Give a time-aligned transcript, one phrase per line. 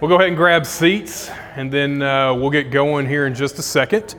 [0.00, 3.58] we'll go ahead and grab seats, and then uh, we'll get going here in just
[3.58, 4.14] a second.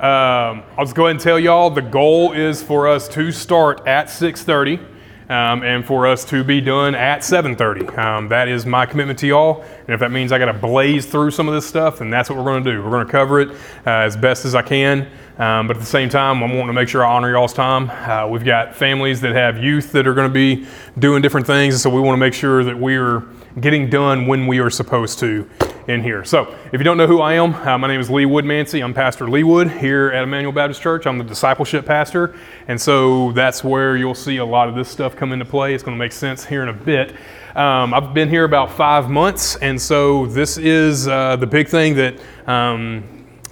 [0.00, 3.86] Um, I'll just go ahead and tell y'all the goal is for us to start
[3.86, 4.97] at 6:30.
[5.28, 7.98] Um, and for us to be done at 7:30.
[7.98, 9.62] Um, that is my commitment to y'all.
[9.80, 12.30] And if that means I got to blaze through some of this stuff, then that's
[12.30, 12.82] what we're going to do.
[12.82, 15.06] We're going to cover it uh, as best as I can.
[15.38, 17.90] Um, but at the same time, I'm wanting to make sure I honor y'all's time.
[17.90, 20.66] Uh, we've got families that have youth that are going to be
[20.98, 23.22] doing different things, and so we want to make sure that we're
[23.60, 25.48] getting done when we are supposed to
[25.88, 26.22] in here.
[26.22, 28.84] So, if you don't know who I am, uh, my name is Lee Woodmansee.
[28.84, 31.06] I'm Pastor Lee Wood here at Emmanuel Baptist Church.
[31.06, 32.36] I'm the discipleship pastor,
[32.68, 35.72] and so that's where you'll see a lot of this stuff come into play.
[35.72, 37.14] It's going to make sense here in a bit.
[37.56, 41.94] Um, I've been here about five months, and so this is uh, the big thing
[41.94, 43.02] that um,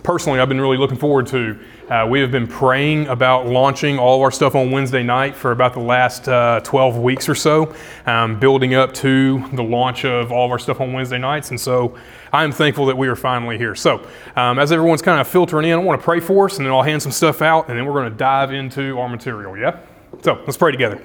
[0.03, 1.59] personally I've been really looking forward to.
[1.89, 5.53] Uh, we have been praying about launching all of our stuff on Wednesday night for
[5.53, 7.73] about the last uh, 12 weeks or so,
[8.07, 11.51] um, building up to the launch of all of our stuff on Wednesday nights.
[11.51, 11.97] And so
[12.33, 13.77] I'm thankful that we are finally here.
[13.77, 16.67] So, um, as everyone's kind of filtering in, I want to pray for us, and
[16.67, 19.57] then I'll hand some stuff out, and then we're going to dive into our material.
[19.57, 19.79] Yeah?
[20.23, 21.01] So, let's pray together.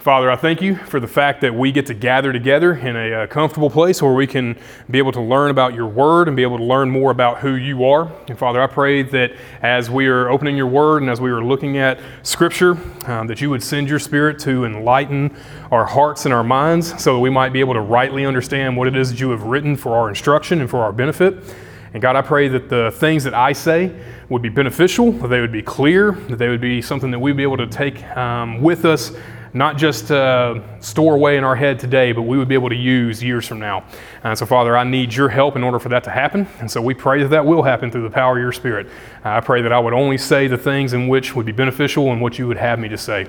[0.00, 3.12] Father, I thank you for the fact that we get to gather together in a
[3.12, 4.58] uh, comfortable place where we can
[4.90, 7.56] be able to learn about your word and be able to learn more about who
[7.56, 8.10] you are.
[8.26, 11.44] And Father, I pray that as we are opening your word and as we are
[11.44, 12.78] looking at scripture,
[13.10, 15.36] um, that you would send your spirit to enlighten
[15.70, 18.88] our hearts and our minds so that we might be able to rightly understand what
[18.88, 21.54] it is that you have written for our instruction and for our benefit.
[21.92, 23.94] And God, I pray that the things that I say
[24.30, 27.36] would be beneficial, that they would be clear, that they would be something that we'd
[27.36, 29.12] be able to take um, with us
[29.52, 32.76] not just uh, store away in our head today, but we would be able to
[32.76, 33.84] use years from now.
[34.22, 36.46] And so, Father, I need your help in order for that to happen.
[36.60, 38.86] And so we pray that that will happen through the power of your Spirit.
[39.24, 42.12] Uh, I pray that I would only say the things in which would be beneficial
[42.12, 43.26] and what you would have me to say.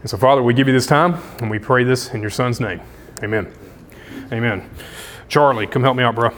[0.00, 2.60] And so, Father, we give you this time and we pray this in your Son's
[2.60, 2.80] name.
[3.22, 3.50] Amen.
[4.30, 4.68] Amen.
[5.28, 6.30] Charlie, come help me out, bro.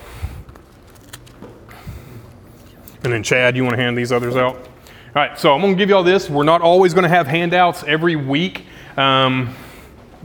[3.02, 4.54] And then, Chad, you want to hand these others out?
[4.56, 6.30] All right, so I'm going to give you all this.
[6.30, 8.64] We're not always going to have handouts every week.
[8.96, 9.54] Um,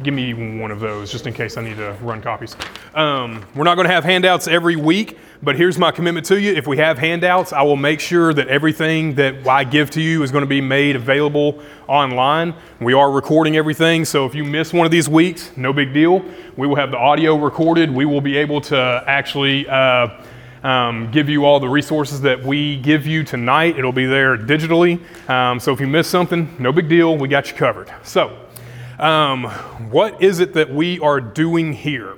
[0.03, 2.55] give me one of those just in case I need to run copies.
[2.93, 6.53] Um, we're not going to have handouts every week, but here's my commitment to you.
[6.53, 10.23] If we have handouts, I will make sure that everything that I give to you
[10.23, 12.53] is going to be made available online.
[12.79, 16.23] We are recording everything, so if you miss one of these weeks, no big deal.
[16.55, 17.91] We will have the audio recorded.
[17.91, 19.67] We will be able to actually.
[19.67, 20.23] Uh,
[20.61, 23.79] um, give you all the resources that we give you tonight.
[23.79, 24.99] It'll be there digitally.
[25.29, 27.17] Um, so if you miss something, no big deal.
[27.17, 27.89] We got you covered.
[28.03, 28.37] So,
[28.99, 29.45] um,
[29.89, 32.15] what is it that we are doing here?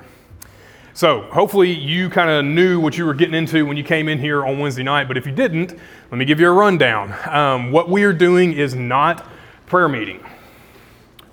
[0.93, 4.19] So, hopefully, you kind of knew what you were getting into when you came in
[4.19, 5.71] here on Wednesday night, but if you didn't,
[6.11, 7.15] let me give you a rundown.
[7.33, 9.25] Um, what we are doing is not
[9.67, 10.21] prayer meeting.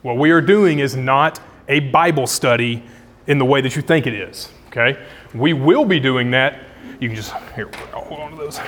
[0.03, 2.85] What we are doing is not a Bible study
[3.27, 5.05] in the way that you think it is, okay?
[5.35, 6.61] We will be doing that.
[7.01, 8.61] You can just, here, hold on to those.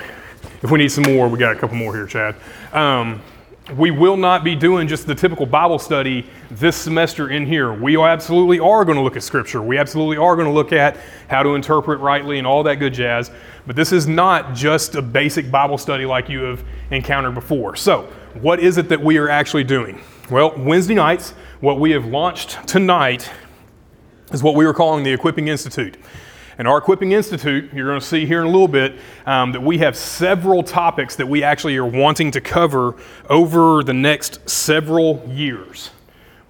[0.62, 2.34] If we need some more, we got a couple more here, Chad.
[2.72, 3.22] Um,
[3.76, 7.72] we will not be doing just the typical Bible study this semester in here.
[7.72, 9.62] We absolutely are going to look at Scripture.
[9.62, 10.96] We absolutely are going to look at
[11.28, 13.30] how to interpret rightly and all that good jazz.
[13.66, 17.76] But this is not just a basic Bible study like you have encountered before.
[17.76, 18.08] So,
[18.40, 20.00] what is it that we are actually doing?
[20.30, 21.30] Well, Wednesday nights,
[21.60, 23.30] what we have launched tonight
[24.32, 25.96] is what we are calling the Equipping Institute.
[26.58, 29.62] And our Equipping Institute, you're going to see here in a little bit um, that
[29.62, 32.96] we have several topics that we actually are wanting to cover
[33.28, 35.90] over the next several years.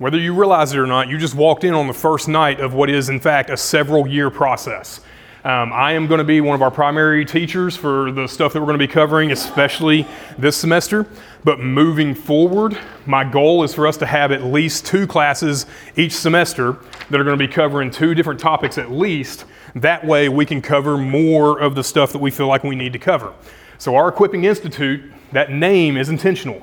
[0.01, 2.73] Whether you realize it or not, you just walked in on the first night of
[2.73, 5.01] what is, in fact, a several year process.
[5.45, 8.61] Um, I am going to be one of our primary teachers for the stuff that
[8.61, 10.07] we're going to be covering, especially
[10.39, 11.07] this semester.
[11.45, 15.67] But moving forward, my goal is for us to have at least two classes
[15.97, 16.79] each semester
[17.11, 19.45] that are going to be covering two different topics at least
[19.75, 22.93] that way, we can cover more of the stuff that we feel like we need
[22.93, 23.33] to cover.
[23.79, 26.63] So, our Equipping Institute, that name is intentional.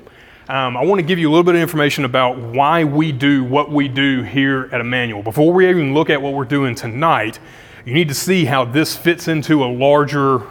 [0.49, 3.43] Um, I want to give you a little bit of information about why we do
[3.43, 5.21] what we do here at Emmanuel.
[5.21, 7.37] Before we even look at what we're doing tonight,
[7.85, 10.43] you need to see how this fits into a larger,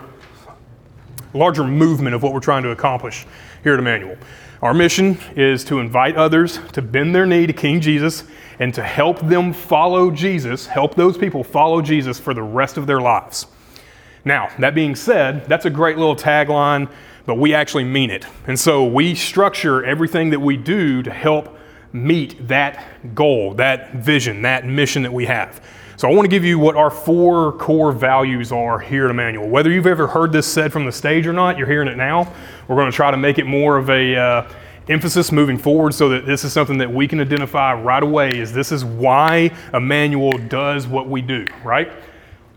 [1.32, 3.25] larger movement of what we're trying to accomplish
[3.62, 4.19] here at Emmanuel.
[4.61, 8.25] Our mission is to invite others to bend their knee to King Jesus
[8.59, 12.87] and to help them follow Jesus, help those people follow Jesus for the rest of
[12.87, 13.47] their lives.
[14.26, 16.91] Now, that being said, that's a great little tagline,
[17.26, 18.25] but we actually mean it.
[18.46, 21.58] And so we structure everything that we do to help
[21.93, 25.61] meet that goal, that vision, that mission that we have.
[25.96, 29.49] So I want to give you what our four core values are here at Emmanuel.
[29.49, 32.32] Whether you've ever heard this said from the stage or not, you're hearing it now.
[32.69, 34.49] We're going to try to make it more of a uh,
[34.88, 38.52] emphasis moving forward so that this is something that we can identify right away is
[38.52, 41.90] this is why Emmanuel does what we do, right?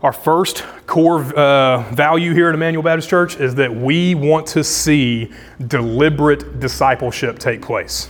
[0.02, 4.64] Our first core uh, value here at Emmanuel Baptist Church is that we want to
[4.64, 5.30] see
[5.66, 8.08] deliberate discipleship take place.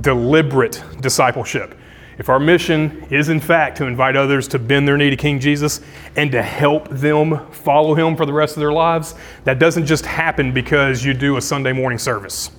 [0.00, 1.78] Deliberate discipleship.
[2.18, 5.38] If our mission is, in fact, to invite others to bend their knee to King
[5.38, 5.80] Jesus
[6.16, 9.14] and to help them follow him for the rest of their lives,
[9.44, 12.50] that doesn't just happen because you do a Sunday morning service.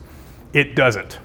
[0.53, 1.19] It doesn't.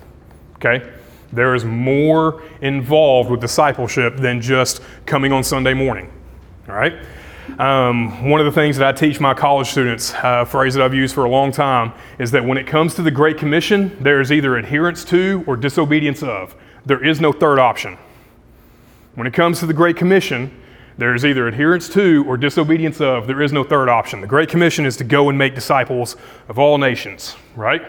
[0.57, 0.91] Okay?
[1.33, 6.11] There is more involved with discipleship than just coming on Sunday morning.
[6.69, 6.95] All right?
[7.59, 10.83] Um, one of the things that I teach my college students, uh, a phrase that
[10.83, 13.97] I've used for a long time, is that when it comes to the Great Commission,
[14.01, 16.55] there is either adherence to or disobedience of.
[16.87, 17.99] There is no third option.
[19.17, 20.57] When it comes to the Great Commission,
[20.99, 23.27] there is either adherence to or disobedience of.
[23.27, 24.21] There is no third option.
[24.21, 26.17] The Great Commission is to go and make disciples
[26.49, 27.83] of all nations, right?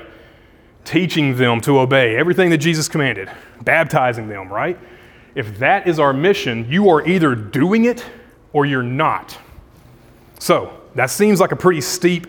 [0.84, 3.30] Teaching them to obey everything that Jesus commanded,
[3.62, 4.80] baptizing them, right?
[5.36, 8.04] If that is our mission, you are either doing it
[8.53, 9.38] or you're not.
[10.39, 12.27] So, that seems like a pretty steep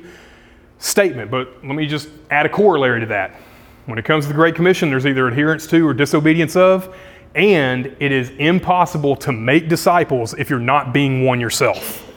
[0.78, 3.40] statement, but let me just add a corollary to that.
[3.86, 6.96] When it comes to the Great Commission, there's either adherence to or disobedience of,
[7.34, 12.10] and it is impossible to make disciples if you're not being one yourself.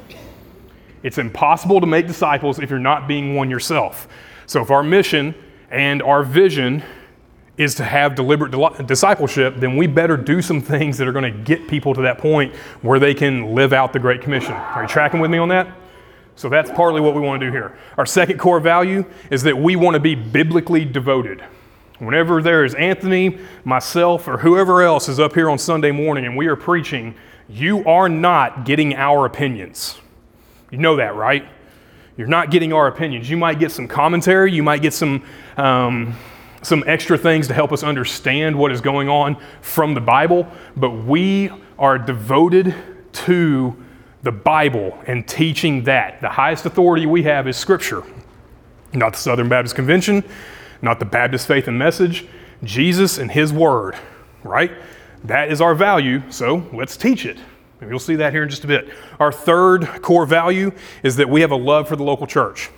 [1.03, 4.07] It's impossible to make disciples if you're not being one yourself.
[4.45, 5.35] So, if our mission
[5.69, 6.83] and our vision
[7.57, 8.51] is to have deliberate
[8.85, 12.19] discipleship, then we better do some things that are going to get people to that
[12.19, 14.53] point where they can live out the Great Commission.
[14.53, 15.67] Are you tracking with me on that?
[16.35, 17.75] So that's partly what we want to do here.
[17.97, 21.43] Our second core value is that we want to be biblically devoted.
[21.97, 26.37] Whenever there is Anthony, myself, or whoever else is up here on Sunday morning and
[26.37, 27.15] we are preaching,
[27.49, 29.97] you are not getting our opinions.
[30.69, 31.43] You know that, right?
[32.17, 33.27] You're not getting our opinions.
[33.27, 35.23] You might get some commentary, you might get some.
[35.55, 36.15] Um,
[36.61, 40.91] some extra things to help us understand what is going on from the Bible, but
[40.91, 42.75] we are devoted
[43.13, 43.75] to
[44.23, 46.19] the Bible and teaching that.
[46.21, 48.03] The highest authority we have is Scripture,
[48.93, 50.23] not the Southern Baptist Convention,
[50.81, 52.25] not the Baptist Faith and Message,
[52.63, 53.95] Jesus and His Word,
[54.43, 54.71] right?
[55.23, 57.37] That is our value, so let's teach it.
[57.81, 58.89] You'll see that here in just a bit.
[59.19, 60.71] Our third core value
[61.03, 62.71] is that we have a love for the local church.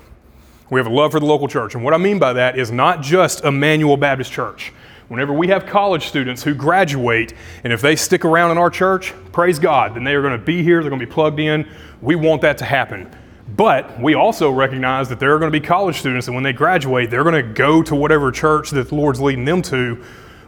[0.69, 1.74] We have a love for the local church.
[1.74, 4.71] And what I mean by that is not just Emmanuel Baptist Church.
[5.07, 7.33] Whenever we have college students who graduate,
[7.63, 10.45] and if they stick around in our church, praise God, then they are going to
[10.45, 11.68] be here, they're going to be plugged in.
[12.01, 13.10] We want that to happen.
[13.56, 16.54] But we also recognize that there are going to be college students that when they
[16.54, 20.04] graduate, they're going to go to whatever church that the Lord's leading them to.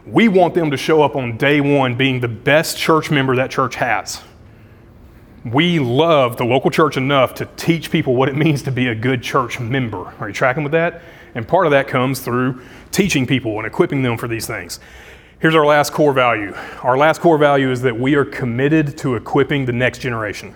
[0.06, 3.50] We want them to show up on day one being the best church member that
[3.50, 4.22] church has
[5.44, 8.94] we love the local church enough to teach people what it means to be a
[8.94, 10.14] good church member.
[10.20, 11.02] Are you tracking with that?
[11.34, 14.78] And part of that comes through teaching people and equipping them for these things.
[15.40, 16.54] Here's our last core value.
[16.82, 20.54] Our last core value is that we are committed to equipping the next generation.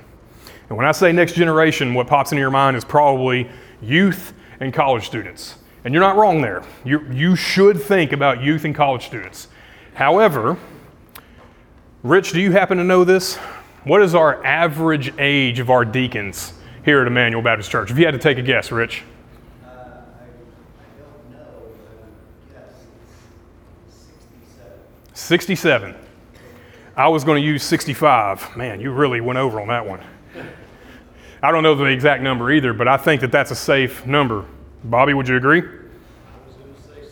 [0.69, 3.49] And when I say next generation, what pops into your mind is probably
[3.83, 5.57] youth and college students.
[5.85, 6.65] And you're not wrong there.
[6.85, 9.49] You, you should think about youth and college students.
[9.95, 10.57] However,
[12.03, 13.39] Rich, do you happen to know this?
[13.87, 16.53] What is our average age of our deacons
[16.85, 17.89] here at Emmanuel Baptist Church?
[17.89, 19.05] If you had to take a guess, Rich.
[19.65, 19.95] Uh, I, I
[20.99, 21.47] don't know,
[22.51, 22.75] but guess
[23.87, 24.73] 67.
[25.15, 25.95] 67.
[26.97, 28.57] I was going to use 65.
[28.57, 30.01] Man, you really went over on that one.
[31.41, 34.47] I don't know the exact number either, but I think that that's a safe number.
[34.83, 35.61] Bobby, would you agree?
[35.61, 35.65] I
[36.45, 37.09] was going to say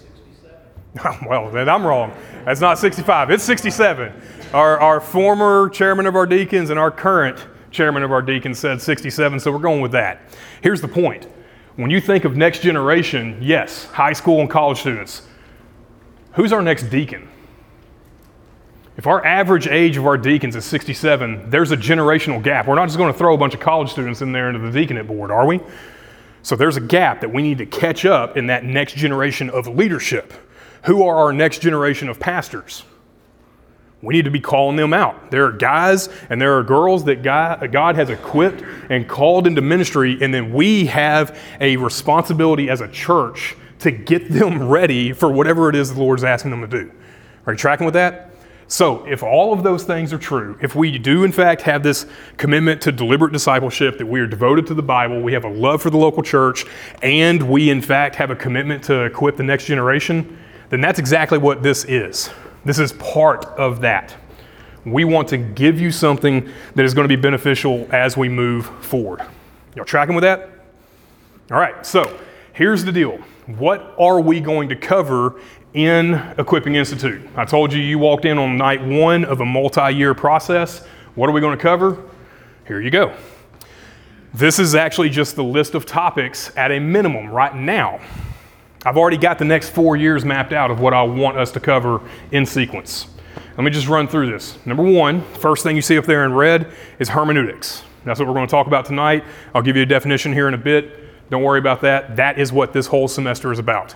[0.97, 1.29] 67.
[1.29, 2.13] well, then I'm wrong.
[2.45, 4.13] That's not 65, it's 67.
[4.55, 8.81] Our, our former chairman of our deacons and our current chairman of our deacons said
[8.81, 10.21] 67, so we're going with that.
[10.63, 11.27] Here's the point
[11.75, 15.23] when you think of next generation, yes, high school and college students,
[16.35, 17.29] who's our next deacon?
[18.97, 22.69] If our average age of our deacons is 67, there's a generational gap.
[22.69, 24.71] We're not just going to throw a bunch of college students in there into the
[24.71, 25.59] deaconate board, are we?
[26.45, 29.67] So there's a gap that we need to catch up in that next generation of
[29.67, 30.33] leadership.
[30.85, 32.85] Who are our next generation of pastors?
[34.05, 35.31] We need to be calling them out.
[35.31, 40.19] There are guys and there are girls that God has equipped and called into ministry,
[40.21, 45.69] and then we have a responsibility as a church to get them ready for whatever
[45.69, 46.93] it is the Lord's asking them to do.
[47.47, 48.31] Are you tracking with that?
[48.67, 52.07] So, if all of those things are true, if we do in fact have this
[52.39, 55.83] commitment to deliberate discipleship, that we are devoted to the Bible, we have a love
[55.83, 56.65] for the local church,
[57.03, 60.39] and we in fact have a commitment to equip the next generation,
[60.71, 62.31] then that's exactly what this is.
[62.65, 64.15] This is part of that.
[64.85, 68.67] We want to give you something that is going to be beneficial as we move
[68.85, 69.23] forward.
[69.75, 70.51] Y'all tracking with that?
[71.51, 72.19] All right, so
[72.53, 73.19] here's the deal.
[73.47, 75.41] What are we going to cover
[75.75, 77.21] in Equipping Institute?
[77.37, 80.87] I told you you walked in on night one of a multi year process.
[81.15, 82.03] What are we going to cover?
[82.67, 83.15] Here you go.
[84.33, 88.01] This is actually just the list of topics at a minimum right now.
[88.87, 91.61] I've already got the next four years mapped out of what I want us to
[91.61, 93.07] cover in sequence.
[93.57, 94.59] Let me just run through this.
[94.67, 97.83] Number one, first thing you see up there in red is hermeneutics.
[98.05, 99.25] That's what we're going to talk about tonight.
[99.55, 101.31] I'll give you a definition here in a bit.
[101.31, 102.17] Don't worry about that.
[102.17, 103.93] That is what this whole semester is about.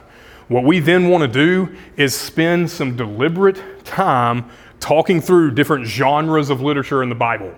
[0.48, 4.48] What we then want to do is spend some deliberate time
[4.80, 7.52] talking through different genres of literature in the Bible.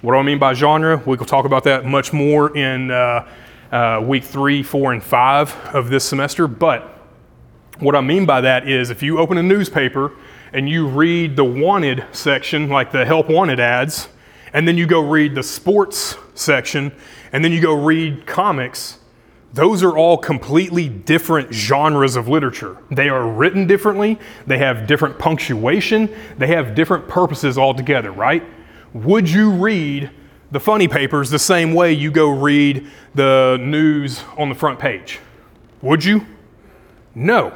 [0.00, 0.96] What do I mean by genre?
[1.04, 3.28] We will talk about that much more in uh,
[3.72, 6.46] uh, week three, four, and five of this semester.
[6.48, 6.98] But
[7.78, 10.12] what I mean by that is if you open a newspaper
[10.52, 14.08] and you read the wanted section, like the help wanted ads,
[14.52, 16.92] and then you go read the sports section,
[17.32, 18.98] and then you go read comics,
[19.52, 22.78] those are all completely different genres of literature.
[22.90, 28.44] They are written differently, they have different punctuation, they have different purposes altogether, right?
[28.92, 30.10] Would you read
[30.50, 35.20] the funny papers the same way you go read the news on the front page?
[35.82, 36.26] Would you?
[37.14, 37.52] No.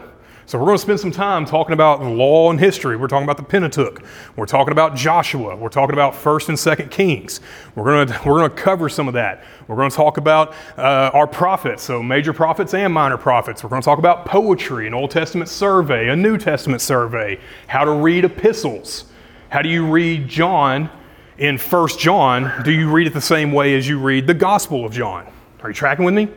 [0.47, 2.99] So we're going to spend some time talking about law and history.
[2.99, 4.05] We're talking about the Pentateuch.
[4.37, 5.57] We're talking about Joshua.
[5.57, 7.41] We're talking about First and Second Kings.
[7.75, 9.43] We're going to we're going to cover some of that.
[9.69, 13.65] We're going to talk about uh, our prophets, so major prophets and minor prophets.
[13.65, 17.85] We're going to talk about poetry, an Old Testament survey, a New Testament survey, how
[17.85, 19.07] to read epistles.
[19.49, 20.91] How do you read John
[21.39, 22.63] in First John?
[22.63, 25.27] Do you read it the same way as you read the Gospel of John?
[25.63, 26.29] Are you tracking with me?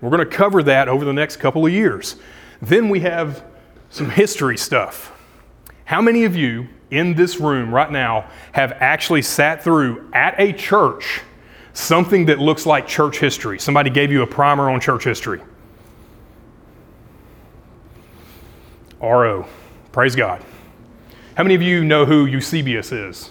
[0.00, 2.16] We're going to cover that over the next couple of years.
[2.60, 3.44] Then we have
[3.90, 5.12] some history stuff.
[5.84, 10.52] How many of you in this room right now have actually sat through at a
[10.52, 11.22] church
[11.72, 13.58] something that looks like church history?
[13.58, 15.40] Somebody gave you a primer on church history.
[19.00, 19.46] RO.
[19.92, 20.42] Praise God.
[21.36, 23.30] How many of you know who Eusebius is?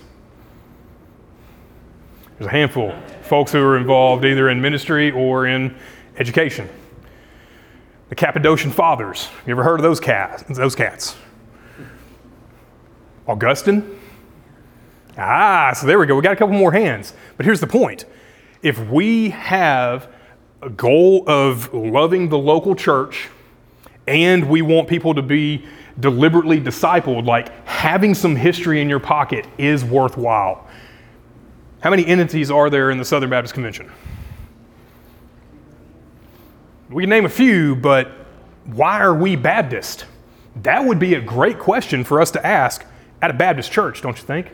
[2.37, 2.93] There's a handful.
[3.21, 5.75] Folks who are involved either in ministry or in
[6.17, 6.67] education.
[8.09, 9.29] The Cappadocian Fathers.
[9.45, 10.43] You ever heard of those cats?
[10.49, 11.15] Those cats.
[13.27, 13.99] Augustine.
[15.17, 16.15] Ah, so there we go.
[16.15, 17.13] We got a couple more hands.
[17.37, 18.05] But here's the point.
[18.63, 20.11] If we have
[20.61, 23.29] a goal of loving the local church
[24.07, 25.65] and we want people to be
[25.99, 30.67] deliberately discipled, like having some history in your pocket is worthwhile.
[31.83, 33.91] How many entities are there in the Southern Baptist Convention?
[36.89, 38.09] We can name a few, but
[38.63, 40.05] why are we Baptist?
[40.61, 42.85] That would be a great question for us to ask
[43.21, 44.47] at a Baptist church, don't you think?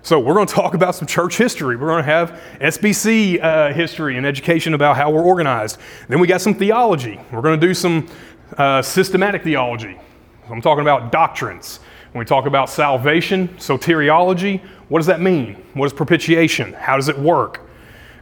[0.00, 1.76] So, we're going to talk about some church history.
[1.76, 5.76] We're going to have SBC uh, history and education about how we're organized.
[6.08, 7.20] Then we got some theology.
[7.30, 8.08] We're going to do some
[8.56, 10.00] uh, systematic theology.
[10.48, 11.80] I'm talking about doctrines.
[12.12, 15.54] When we talk about salvation, soteriology, what does that mean?
[15.72, 16.74] What is propitiation?
[16.74, 17.66] How does it work?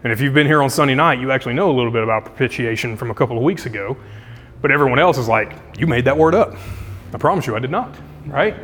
[0.04, 2.24] And if you've been here on Sunday night, you actually know a little bit about
[2.24, 3.96] propitiation from a couple of weeks ago.
[4.62, 6.54] But everyone else is like, you made that word up.
[7.12, 7.92] I promise you, I did not,
[8.26, 8.54] right?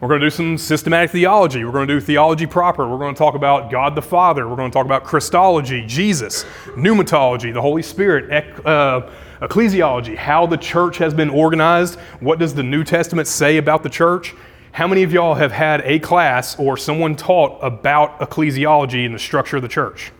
[0.00, 1.64] We're going to do some systematic theology.
[1.64, 2.88] We're going to do theology proper.
[2.88, 4.48] We're going to talk about God the Father.
[4.48, 6.44] We're going to talk about Christology, Jesus,
[6.76, 8.30] pneumatology, the Holy Spirit,
[8.64, 9.10] uh,
[9.42, 11.98] ecclesiology, how the church has been organized.
[12.20, 14.32] What does the New Testament say about the church?
[14.72, 19.18] How many of y'all have had a class or someone taught about ecclesiology and the
[19.18, 20.12] structure of the church?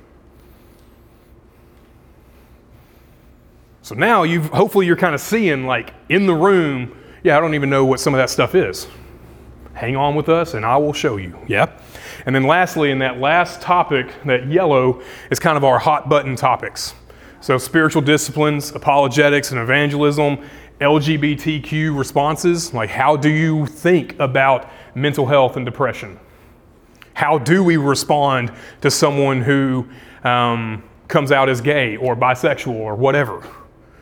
[3.83, 7.55] So now you've hopefully you're kind of seeing like in the room, yeah, I don't
[7.55, 8.87] even know what some of that stuff is.
[9.73, 11.37] Hang on with us and I will show you.
[11.47, 11.73] Yeah.
[12.27, 16.37] And then lastly, in that last topic, that yellow is kind of our hot button
[16.37, 16.95] topics.
[17.41, 20.45] So spiritual disciplines, apologetics and evangelism,
[20.81, 26.19] LGBTQ responses, like how do you think about mental health and depression?
[27.15, 29.87] How do we respond to someone who
[30.25, 33.47] um, comes out as gay or bisexual or whatever?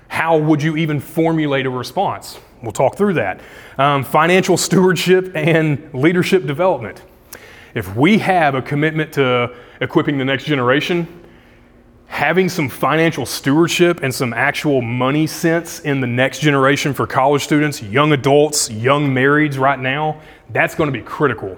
[0.08, 2.40] how would you even formulate a response?
[2.62, 3.40] We'll talk through that.
[3.76, 7.02] Um, financial stewardship and leadership development.
[7.74, 11.06] If we have a commitment to equipping the next generation,
[12.08, 17.44] having some financial stewardship and some actual money sense in the next generation for college
[17.44, 21.56] students, young adults, young marrieds right now, that's going to be critical.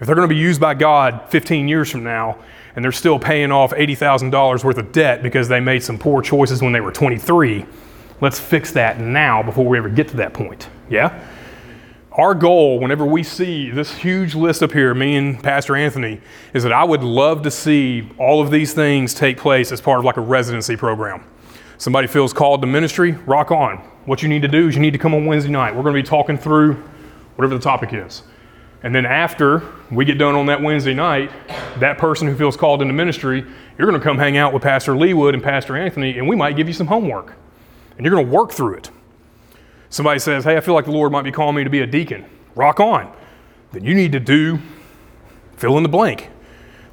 [0.00, 2.38] If they're going to be used by God 15 years from now,
[2.74, 6.62] and they're still paying off $80,000 worth of debt because they made some poor choices
[6.62, 7.66] when they were 23.
[8.20, 10.68] Let's fix that now before we ever get to that point.
[10.88, 11.26] Yeah?
[12.12, 16.20] Our goal, whenever we see this huge list up here, me and Pastor Anthony,
[16.52, 20.00] is that I would love to see all of these things take place as part
[20.00, 21.24] of like a residency program.
[21.78, 23.76] Somebody feels called to ministry, rock on.
[24.06, 25.72] What you need to do is you need to come on Wednesday night.
[25.72, 26.74] We're going to be talking through
[27.36, 28.24] whatever the topic is
[28.82, 29.62] And then after
[29.92, 31.30] we get done on that Wednesday night,
[31.78, 33.46] that person who feels called into ministry,
[33.78, 36.56] you're going to come hang out with Pastor Leewood and Pastor Anthony, and we might
[36.56, 37.34] give you some homework.
[37.96, 38.90] And you're going to work through it.
[39.90, 41.86] Somebody says, Hey, I feel like the Lord might be calling me to be a
[41.86, 42.24] deacon.
[42.54, 43.14] Rock on.
[43.72, 44.58] Then you need to do
[45.56, 46.30] fill in the blank.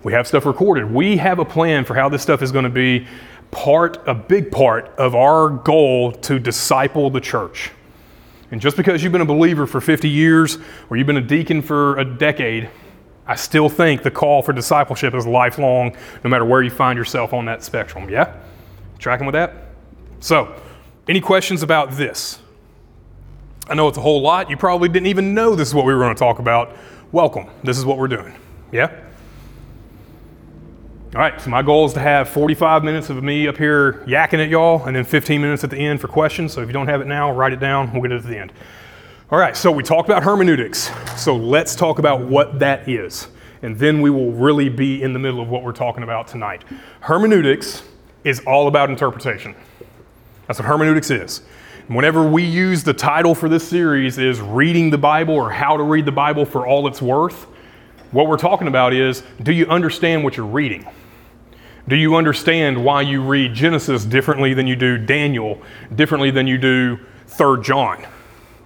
[0.03, 0.91] We have stuff recorded.
[0.91, 3.07] We have a plan for how this stuff is going to be
[3.51, 7.71] part, a big part of our goal to disciple the church.
[8.51, 10.57] And just because you've been a believer for 50 years
[10.89, 12.69] or you've been a deacon for a decade,
[13.25, 17.33] I still think the call for discipleship is lifelong, no matter where you find yourself
[17.33, 18.09] on that spectrum.
[18.09, 18.33] Yeah?
[18.99, 19.53] Tracking with that?
[20.19, 20.55] So,
[21.09, 22.39] any questions about this?
[23.69, 24.49] I know it's a whole lot.
[24.49, 26.75] You probably didn't even know this is what we were going to talk about.
[27.11, 27.47] Welcome.
[27.63, 28.33] This is what we're doing.
[28.71, 29.03] Yeah?
[31.13, 34.43] All right, so my goal is to have 45 minutes of me up here yakking
[34.43, 36.53] at y'all and then 15 minutes at the end for questions.
[36.53, 37.91] So if you don't have it now, write it down.
[37.91, 38.53] We'll get it at the end.
[39.31, 40.91] All right, so we talked about hermeneutics.
[41.17, 43.27] So let's talk about what that is.
[43.61, 46.63] And then we will really be in the middle of what we're talking about tonight.
[47.01, 47.83] Hermeneutics
[48.23, 49.55] is all about interpretation.
[50.45, 51.41] That's what hermeneutics is.
[51.87, 55.83] Whenever we use the title for this series is reading the Bible or how to
[55.83, 57.43] read the Bible for all it's worth,
[58.11, 60.85] what we're talking about is do you understand what you're reading?
[61.87, 65.61] Do you understand why you read Genesis differently than you do Daniel,
[65.95, 68.05] differently than you do 3rd John?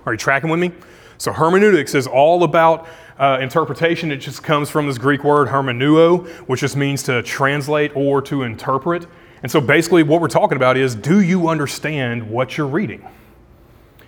[0.07, 0.71] Are you tracking with me?
[1.19, 2.87] So, hermeneutics is all about
[3.19, 4.11] uh, interpretation.
[4.11, 8.41] It just comes from this Greek word hermeneuo, which just means to translate or to
[8.41, 9.05] interpret.
[9.43, 13.05] And so, basically, what we're talking about is do you understand what you're reading?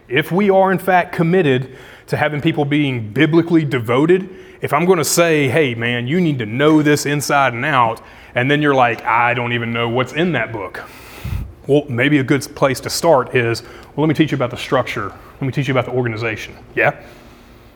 [0.07, 1.75] If we are, in fact, committed
[2.07, 4.29] to having people being biblically devoted,
[4.61, 8.01] if I'm going to say, hey, man, you need to know this inside and out,
[8.35, 10.83] and then you're like, I don't even know what's in that book.
[11.67, 14.57] Well, maybe a good place to start is, well, let me teach you about the
[14.57, 15.07] structure.
[15.07, 16.55] Let me teach you about the organization.
[16.75, 16.89] Yeah?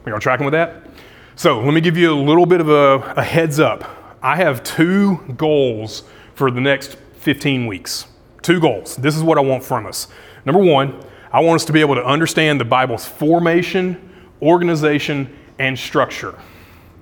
[0.05, 0.87] Are y'all tracking with that?
[1.35, 3.83] So, let me give you a little bit of a, a heads up.
[4.21, 6.03] I have two goals
[6.35, 8.05] for the next 15 weeks.
[8.41, 8.95] Two goals.
[8.95, 10.07] This is what I want from us.
[10.45, 10.97] Number one,
[11.29, 16.39] I want us to be able to understand the Bible's formation, organization, and structure.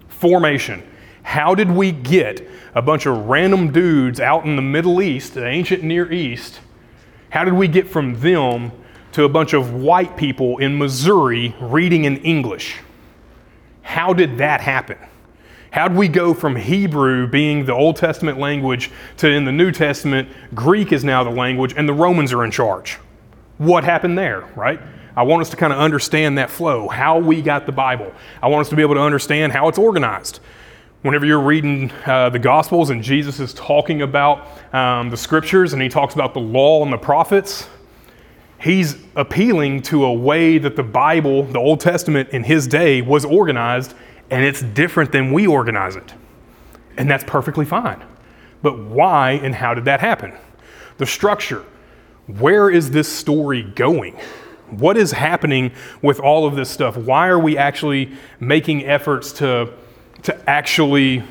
[0.08, 0.82] Formation.
[1.22, 5.46] How did we get a bunch of random dudes out in the Middle East, the
[5.46, 6.60] ancient Near East?
[7.30, 8.72] How did we get from them
[9.12, 12.78] to a bunch of white people in Missouri reading in English?
[13.84, 14.98] How did that happen?
[15.76, 19.74] How did we go from Hebrew being the Old Testament language to in the New
[19.74, 22.94] Testament, Greek is now the language and the Romans are in charge?
[23.58, 24.80] What happened there, right?
[25.18, 28.14] I want us to kind of understand that flow, how we got the Bible.
[28.42, 30.40] I want us to be able to understand how it's organized.
[31.02, 35.82] Whenever you're reading uh, the Gospels and Jesus is talking about um, the scriptures and
[35.82, 37.68] he talks about the law and the prophets,
[38.62, 43.26] he's appealing to a way that the Bible, the Old Testament in his day, was
[43.26, 43.94] organized,
[44.30, 46.14] and it's different than we organize it.
[46.98, 48.04] And that's perfectly fine.
[48.62, 50.34] But why and how did that happen?
[50.98, 51.64] The structure.
[52.28, 54.18] Where is this story going?
[54.72, 56.98] What is happening with all of this stuff?
[56.98, 59.72] Why are we actually making efforts to,
[60.24, 61.24] to actually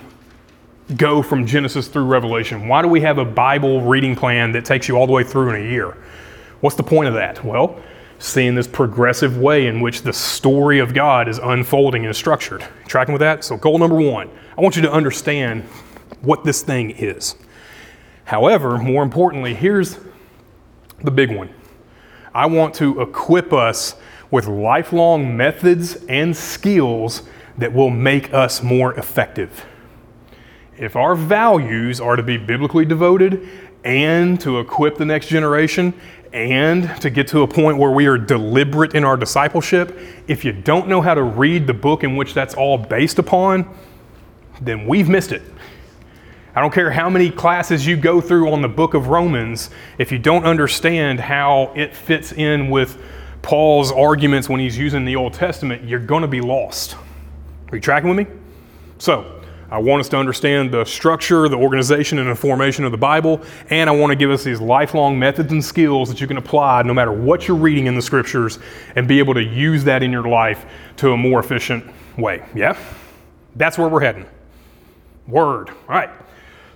[0.97, 2.69] go from Genesis through Revelation?
[2.69, 5.51] Why do we have a Bible reading plan that takes you all the way through
[5.51, 5.97] in a year?
[6.61, 7.45] What's the point of that?
[7.45, 7.83] Well,
[8.25, 12.65] seeing this progressive way in which the story of God is unfolding and is structured.
[12.87, 13.45] Tracking with that?
[13.45, 15.65] So, goal number one I want you to understand
[16.23, 17.37] what this thing is.
[18.25, 19.99] However, more importantly, here's
[21.03, 21.51] the big one
[22.35, 23.97] I want to equip us
[24.31, 27.23] with lifelong methods and skills
[27.59, 29.67] that will make us more effective.
[30.77, 33.47] If our values are to be biblically devoted
[33.85, 35.93] and to equip the next generation
[36.35, 40.53] and to get to a point where we are deliberate in our discipleship, if you
[40.53, 43.73] don't know how to read the book in which that's all based upon,
[44.61, 45.43] then we've missed it.
[46.57, 50.11] I don't care how many classes you go through on the book of Romans, if
[50.11, 53.01] you don't understand how it fits in with
[53.43, 56.97] Paul's arguments when he's using the Old Testament, you're going to be lost.
[57.71, 58.27] Are you tracking with me?
[58.99, 59.34] So,
[59.71, 63.43] I want us to understand the structure, the organization, and the formation of the Bible,
[63.71, 66.83] and I want to give us these lifelong methods and skills that you can apply
[66.83, 68.59] no matter what you're reading in the scriptures
[68.95, 70.67] and be able to use that in your life
[70.99, 71.85] to a more efficient
[72.19, 72.45] way.
[72.55, 72.79] Yeah?
[73.57, 74.27] That's where we're heading.
[75.27, 75.71] Word.
[75.71, 76.11] All right.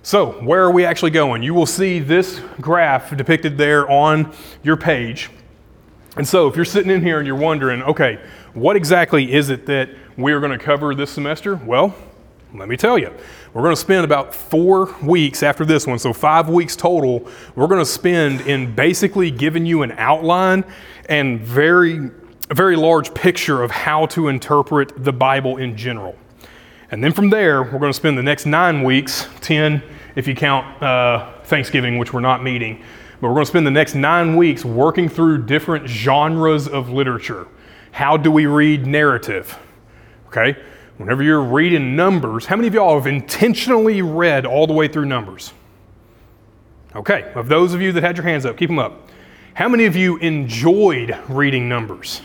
[0.01, 1.43] So, where are we actually going?
[1.43, 5.29] You will see this graph depicted there on your page.
[6.15, 8.19] And so, if you're sitting in here and you're wondering, okay,
[8.53, 11.55] what exactly is it that we're going to cover this semester?
[11.55, 11.93] Well,
[12.53, 13.13] let me tell you.
[13.53, 17.27] We're going to spend about four weeks after this one, so five weeks total.
[17.55, 20.65] We're going to spend in basically giving you an outline
[21.07, 22.09] and very
[22.51, 26.15] very large picture of how to interpret the Bible in general.
[26.91, 29.83] And then from there, we're going to spend the next nine weeks, 10
[30.15, 32.83] if you count uh, Thanksgiving, which we're not meeting,
[33.21, 37.47] but we're going to spend the next nine weeks working through different genres of literature.
[37.91, 39.59] How do we read narrative?
[40.27, 40.57] Okay?
[40.99, 45.05] Whenever you're reading Numbers, how many of y'all have intentionally read all the way through
[45.05, 45.53] Numbers?
[46.93, 49.09] Okay, of those of you that had your hands up, keep them up.
[49.53, 52.21] How many of you enjoyed reading Numbers?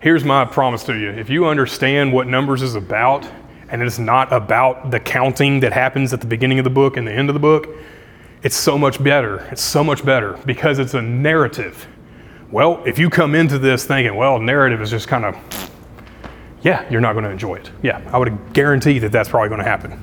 [0.00, 3.28] Here's my promise to you if you understand what Numbers is about,
[3.68, 7.06] and it's not about the counting that happens at the beginning of the book and
[7.06, 7.68] the end of the book,
[8.42, 9.46] it's so much better.
[9.52, 11.86] It's so much better because it's a narrative.
[12.50, 15.36] Well, if you come into this thinking, well, narrative is just kind of,
[16.62, 17.70] yeah, you're not going to enjoy it.
[17.82, 19.98] Yeah, I would guarantee that that's probably going to happen.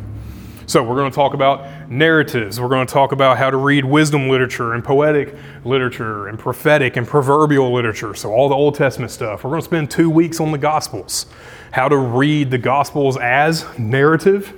[0.68, 2.62] So, we're going to talk about narratives.
[2.62, 6.96] We're going to talk about how to read wisdom literature and poetic literature and prophetic
[6.96, 8.14] and proverbial literature.
[8.14, 9.44] So, all the Old Testament stuff.
[9.44, 11.26] We're going to spend two weeks on the Gospels,
[11.72, 14.54] how to read the Gospels as narrative,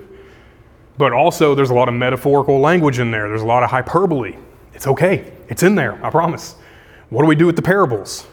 [0.97, 3.29] but also there's a lot of metaphorical language in there.
[3.29, 4.35] There's a lot of hyperbole.
[4.73, 6.55] It's okay, it's in there, I promise.
[7.09, 8.27] What do we do with the parables?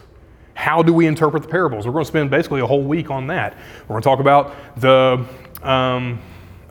[0.59, 1.87] How do we interpret the parables?
[1.87, 3.55] We're going to spend basically a whole week on that.
[3.87, 5.25] We're going to talk about the.
[5.63, 6.19] Um,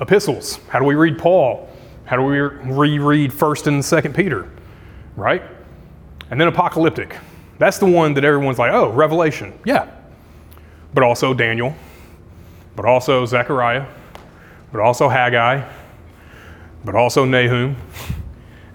[0.00, 0.60] epistles.
[0.68, 1.68] How do we read Paul?
[2.04, 4.50] How do we reread 1st and 2nd Peter?
[5.16, 5.42] Right?
[6.30, 7.16] And then apocalyptic.
[7.58, 9.52] That's the one that everyone's like, oh, Revelation.
[9.64, 9.90] Yeah.
[10.94, 11.74] But also Daniel,
[12.76, 13.86] but also Zechariah,
[14.72, 15.68] but also Haggai,
[16.84, 17.76] but also Nahum,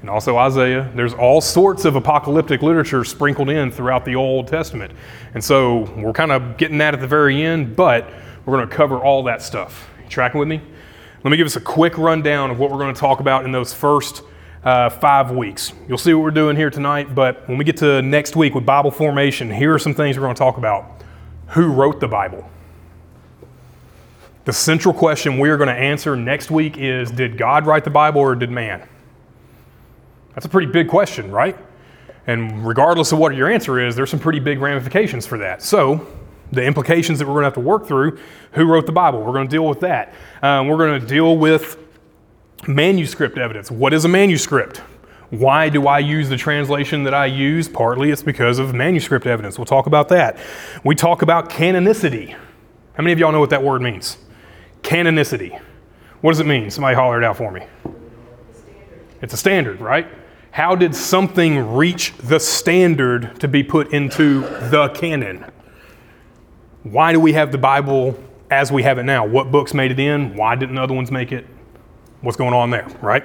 [0.03, 0.91] and also Isaiah.
[0.95, 4.91] There's all sorts of apocalyptic literature sprinkled in throughout the Old Testament.
[5.33, 8.09] And so we're kind of getting that at the very end, but
[8.45, 9.89] we're going to cover all that stuff.
[10.03, 10.61] You tracking with me?
[11.23, 13.53] Let me give us a quick rundown of what we're going to talk about in
[13.53, 14.23] those first
[14.65, 15.71] uh, five weeks.
[15.87, 18.65] You'll see what we're doing here tonight, but when we get to next week with
[18.65, 21.01] Bible formation, here are some things we're going to talk about.
[21.51, 22.49] Who wrote the Bible?
[24.43, 28.19] The central question we're going to answer next week is Did God write the Bible
[28.19, 28.85] or did man?
[30.33, 31.57] That's a pretty big question, right?
[32.27, 35.61] And regardless of what your answer is, there's some pretty big ramifications for that.
[35.61, 36.07] So,
[36.53, 38.19] the implications that we're going to have to work through.
[38.53, 39.21] Who wrote the Bible?
[39.21, 40.13] We're going to deal with that.
[40.41, 41.77] Um, we're going to deal with
[42.67, 43.71] manuscript evidence.
[43.71, 44.77] What is a manuscript?
[45.31, 47.67] Why do I use the translation that I use?
[47.67, 49.57] Partly it's because of manuscript evidence.
[49.57, 50.37] We'll talk about that.
[50.83, 52.31] We talk about canonicity.
[52.93, 54.17] How many of y'all know what that word means?
[54.83, 55.59] Canonicity.
[56.21, 56.69] What does it mean?
[56.69, 57.65] Somebody holler it out for me.
[59.21, 60.07] It's a standard, right?
[60.53, 65.45] How did something reach the standard to be put into the canon?
[66.83, 69.25] Why do we have the Bible as we have it now?
[69.25, 70.35] What books made it in?
[70.35, 71.47] Why didn't other ones make it?
[72.21, 73.23] What's going on there, right?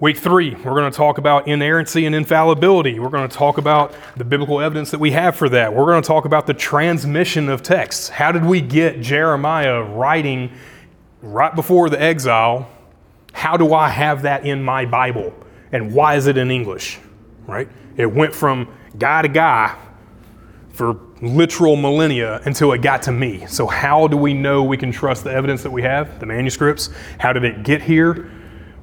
[0.00, 2.98] Week three, we're going to talk about inerrancy and infallibility.
[2.98, 5.72] We're going to talk about the biblical evidence that we have for that.
[5.72, 8.08] We're going to talk about the transmission of texts.
[8.08, 10.50] How did we get Jeremiah writing
[11.20, 12.68] right before the exile?
[13.32, 15.32] How do I have that in my Bible?
[15.72, 16.98] And why is it in English?
[17.46, 17.68] Right?
[17.96, 19.76] It went from guy to guy
[20.72, 23.46] for literal millennia until it got to me.
[23.46, 26.90] So, how do we know we can trust the evidence that we have, the manuscripts?
[27.18, 28.30] How did it get here?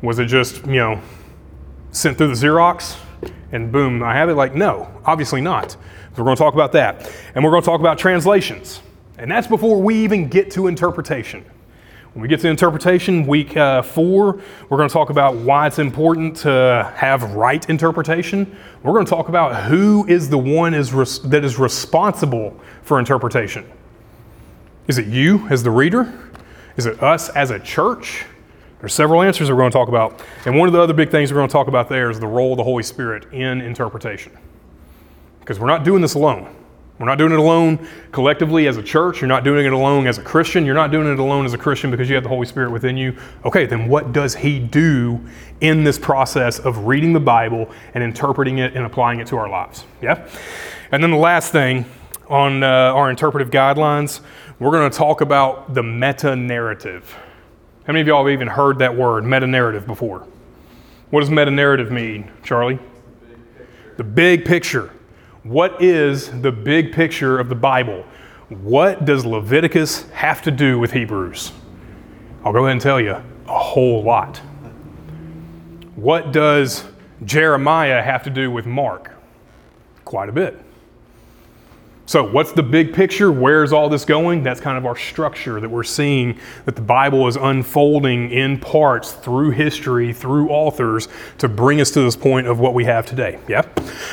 [0.01, 1.01] Was it just, you know,
[1.91, 2.97] sent through the Xerox
[3.51, 4.35] and boom, I have it?
[4.35, 5.71] Like, no, obviously not.
[5.71, 5.77] So,
[6.17, 7.11] we're going to talk about that.
[7.35, 8.81] And we're going to talk about translations.
[9.17, 11.43] And that's before we even get to interpretation.
[12.19, 15.79] When we get to interpretation, week uh, four, we're going to talk about why it's
[15.79, 18.57] important to have right interpretation.
[18.83, 22.99] We're going to talk about who is the one is res- that is responsible for
[22.99, 23.65] interpretation.
[24.89, 26.13] Is it you as the reader?
[26.75, 28.25] Is it us as a church?
[28.81, 30.21] There's several answers we're going to talk about.
[30.45, 32.27] And one of the other big things we're going to talk about there is the
[32.27, 34.37] role of the Holy Spirit in interpretation.
[35.39, 36.53] Because we're not doing this alone.
[36.99, 39.21] We're not doing it alone collectively as a church.
[39.21, 40.65] You're not doing it alone as a Christian.
[40.65, 42.97] You're not doing it alone as a Christian because you have the Holy Spirit within
[42.97, 43.15] you.
[43.45, 45.21] Okay, then what does He do
[45.61, 49.47] in this process of reading the Bible and interpreting it and applying it to our
[49.47, 49.85] lives?
[50.01, 50.27] Yeah?
[50.91, 51.85] And then the last thing
[52.27, 54.19] on uh, our interpretive guidelines,
[54.59, 57.15] we're going to talk about the meta narrative.
[57.85, 60.27] How many of y'all have even heard that word, meta narrative, before?
[61.11, 62.77] What does meta narrative mean, Charlie?
[63.95, 64.91] The big picture.
[65.43, 68.03] What is the big picture of the Bible?
[68.49, 71.53] What does Leviticus have to do with Hebrews?
[72.43, 73.11] I'll go ahead and tell you
[73.47, 74.37] a whole lot.
[75.95, 76.83] What does
[77.23, 79.11] Jeremiah have to do with Mark?
[80.03, 80.59] Quite a bit.
[82.09, 83.31] So, what's the big picture?
[83.31, 84.41] Where's all this going?
[84.41, 89.11] That's kind of our structure that we're seeing that the Bible is unfolding in parts
[89.11, 93.37] through history, through authors to bring us to this point of what we have today.
[93.47, 93.61] Yeah?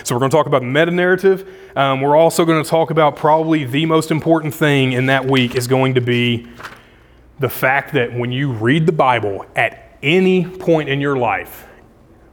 [0.04, 1.48] So, we're going to talk about meta narrative.
[1.74, 5.54] Um, we're also going to talk about probably the most important thing in that week
[5.54, 6.46] is going to be
[7.38, 11.66] the fact that when you read the Bible at any point in your life,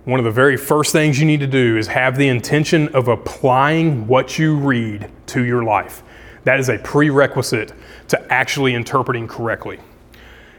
[0.05, 3.07] one of the very first things you need to do is have the intention of
[3.07, 6.03] applying what you read to your life.
[6.43, 7.71] That is a prerequisite
[8.09, 9.79] to actually interpreting correctly.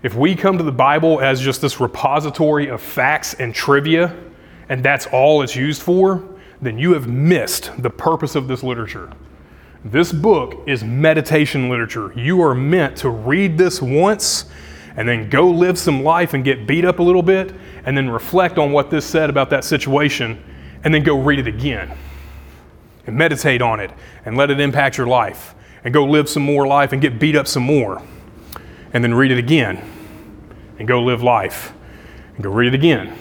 [0.02, 4.16] If we come to the Bible as just this repository of facts and trivia,
[4.70, 6.24] and that's all it's used for,
[6.62, 9.12] then you have missed the purpose of this literature.
[9.84, 12.12] This book is meditation literature.
[12.16, 14.46] You are meant to read this once
[14.96, 17.52] and then go live some life and get beat up a little bit
[17.84, 20.42] and then reflect on what this said about that situation,
[20.84, 21.96] and then go read it again
[23.06, 23.90] and meditate on it
[24.24, 25.54] and let it impact your life,
[25.84, 28.02] and go live some more life and get beat up some more,
[28.92, 29.82] and then read it again
[30.78, 31.72] and go live life
[32.34, 33.16] and go read it again.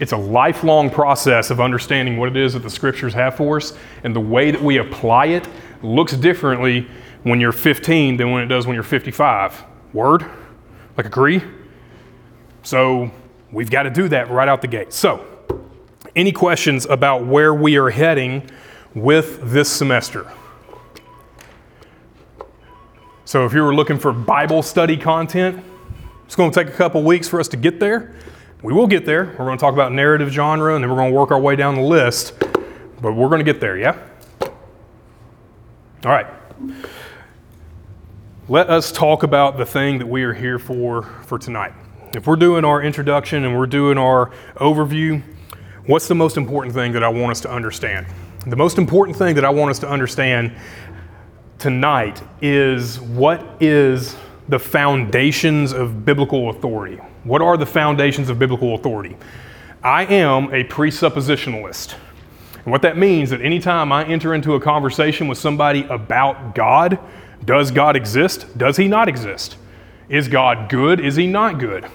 [0.00, 3.72] It's a lifelong process of understanding what it is that the scriptures have for us,
[4.02, 5.48] and the way that we apply it
[5.82, 6.88] looks differently
[7.22, 9.64] when you're 15 than when it does when you're 55.
[9.92, 10.24] Word?
[10.96, 11.42] Like, agree?
[12.62, 13.10] So,
[13.54, 14.92] We've got to do that right out the gate.
[14.92, 15.24] So,
[16.16, 18.50] any questions about where we are heading
[18.96, 20.28] with this semester?
[23.24, 25.64] So, if you were looking for Bible study content,
[26.24, 28.16] it's going to take a couple weeks for us to get there.
[28.60, 29.26] We will get there.
[29.26, 31.54] We're going to talk about narrative genre and then we're going to work our way
[31.54, 32.32] down the list,
[33.00, 33.96] but we're going to get there, yeah?
[36.04, 36.26] All right.
[38.46, 41.72] Let us talk about the thing that we are here for for tonight.
[42.14, 45.22] If we're doing our introduction and we're doing our overview,
[45.86, 48.06] what's the most important thing that I want us to understand?
[48.46, 50.54] The most important thing that I want us to understand
[51.58, 54.14] tonight is what is
[54.50, 56.96] the foundations of biblical authority?
[57.22, 59.16] What are the foundations of biblical authority?
[59.82, 61.94] I am a presuppositionalist.
[62.56, 66.54] And what that means is that anytime I enter into a conversation with somebody about
[66.54, 66.98] God,
[67.44, 68.46] does God exist?
[68.56, 69.56] Does he not exist?
[70.08, 71.00] Is God good?
[71.00, 71.86] Is he not good?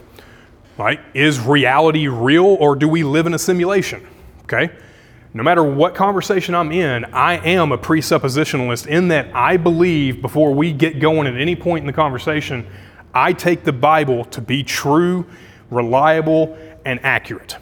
[0.78, 1.00] Right?
[1.14, 4.06] Is reality real or do we live in a simulation?
[4.44, 4.72] Okay?
[5.34, 10.54] No matter what conversation I'm in, I am a presuppositionalist in that I believe before
[10.54, 12.66] we get going at any point in the conversation,
[13.14, 15.28] I take the Bible to be true,
[15.70, 17.58] reliable, and accurate.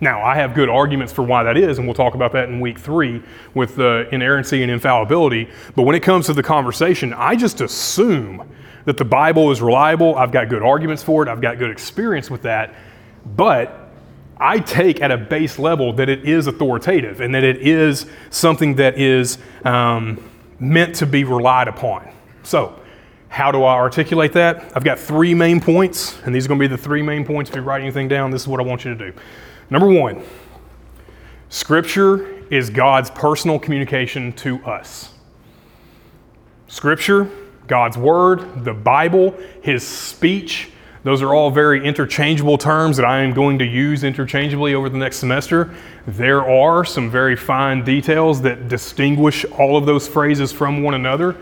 [0.00, 2.60] Now, I have good arguments for why that is, and we'll talk about that in
[2.60, 3.20] week three
[3.54, 5.48] with the inerrancy and infallibility.
[5.74, 8.48] But when it comes to the conversation, I just assume
[8.84, 10.14] that the Bible is reliable.
[10.14, 12.74] I've got good arguments for it, I've got good experience with that.
[13.36, 13.90] But
[14.38, 18.76] I take at a base level that it is authoritative and that it is something
[18.76, 20.22] that is um,
[20.60, 22.08] meant to be relied upon.
[22.44, 22.80] So,
[23.30, 24.72] how do I articulate that?
[24.74, 27.50] I've got three main points, and these are going to be the three main points.
[27.50, 29.18] If you write anything down, this is what I want you to do.
[29.70, 30.22] Number one,
[31.50, 35.14] Scripture is God's personal communication to us.
[36.68, 37.30] Scripture
[37.66, 40.70] God's Word, the Bible, His speech.
[41.04, 44.98] Those are all very interchangeable terms that I am going to use interchangeably over the
[44.98, 45.74] next semester.
[46.06, 51.36] There are some very fine details that distinguish all of those phrases from one another.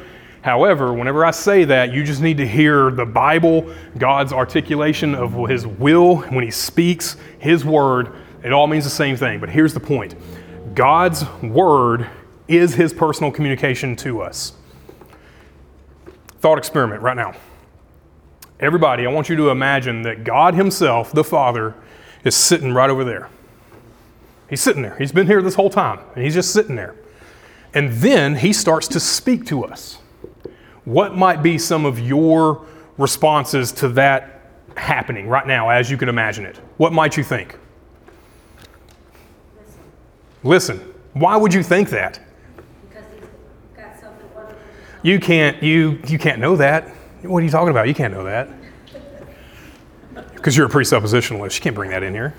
[0.46, 5.34] However, whenever I say that, you just need to hear the Bible, God's articulation of
[5.48, 8.12] His will when He speaks, His Word.
[8.44, 9.40] It all means the same thing.
[9.40, 10.14] But here's the point
[10.76, 12.08] God's Word
[12.46, 14.52] is His personal communication to us
[16.38, 17.34] thought experiment right now.
[18.60, 21.74] Everybody, I want you to imagine that God Himself, the Father,
[22.22, 23.30] is sitting right over there.
[24.48, 24.96] He's sitting there.
[24.96, 26.94] He's been here this whole time, and He's just sitting there.
[27.74, 29.98] And then He starts to speak to us.
[30.86, 32.64] What might be some of your
[32.96, 34.40] responses to that
[34.76, 36.58] happening right now as you can imagine it?
[36.76, 37.58] What might you think?
[40.44, 40.78] Listen.
[40.78, 40.94] Listen.
[41.12, 42.20] Why would you think that?
[42.88, 43.24] Because he's
[43.76, 44.28] got something.
[45.02, 46.88] You can't, you, you can't know that.
[47.22, 47.88] What are you talking about?
[47.88, 48.48] You can't know that.
[50.34, 51.56] Because you're a presuppositionalist.
[51.56, 52.32] You can't bring that in here.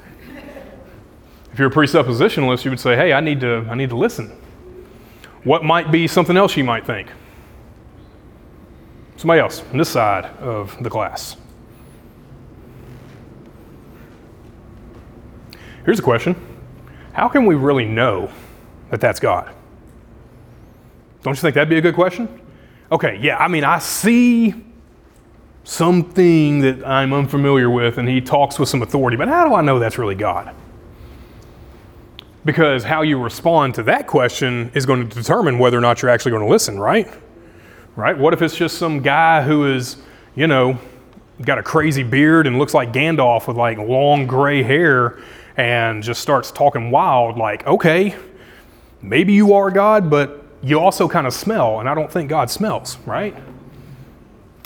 [1.51, 4.29] If you're a presuppositionalist, you would say, hey, I need to, I need to listen.
[5.43, 7.09] What might be something else you might think?
[9.17, 11.35] Somebody else on this side of the glass.
[15.85, 16.35] Here's a question
[17.13, 18.31] How can we really know
[18.89, 19.53] that that's God?
[21.23, 22.41] Don't you think that'd be a good question?
[22.91, 24.53] Okay, yeah, I mean, I see
[25.63, 29.61] something that I'm unfamiliar with and he talks with some authority, but how do I
[29.61, 30.55] know that's really God?
[32.45, 36.11] Because how you respond to that question is going to determine whether or not you're
[36.11, 37.13] actually going to listen, right?
[37.97, 38.15] Right?
[38.15, 39.97] What if it's just some guy who is,
[40.35, 40.77] you know,
[41.41, 45.17] got a crazy beard and looks like Gandalf with like long gray hair
[45.57, 48.15] and just starts talking wild, like, okay,
[49.01, 52.51] maybe you are God, but you also kind of smell, and I don't think God
[52.51, 53.35] smells, right?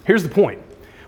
[0.03, 0.61] Here's the point.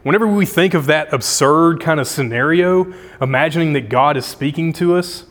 [0.03, 4.95] Whenever we think of that absurd kind of scenario, imagining that God is speaking to
[4.95, 5.25] us,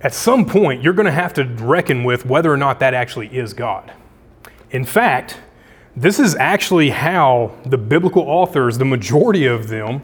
[0.00, 3.36] at some point you're going to have to reckon with whether or not that actually
[3.36, 3.90] is God.
[4.70, 5.40] In fact,
[6.00, 10.02] this is actually how the biblical authors, the majority of them,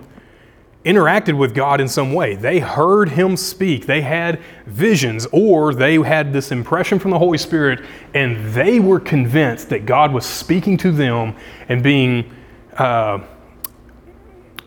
[0.85, 2.35] interacted with God in some way.
[2.35, 7.38] They heard him speak, they had visions, or they had this impression from the Holy
[7.38, 11.35] Spirit, and they were convinced that God was speaking to them
[11.68, 12.30] and being
[12.76, 13.20] uh,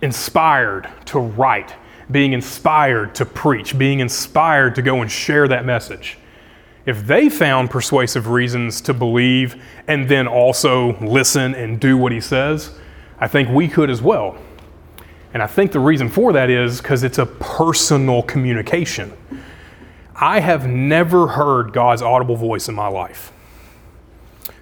[0.01, 1.75] inspired to write,
[2.09, 6.17] being inspired to preach, being inspired to go and share that message.
[6.87, 12.21] If they found persuasive reasons to believe and then also listen and do what he
[12.21, 12.79] says,
[13.19, 14.37] I think we could as well.
[15.33, 19.11] And I think the reason for that is because it's a personal communication.
[20.15, 23.33] I have never heard God's audible voice in my life.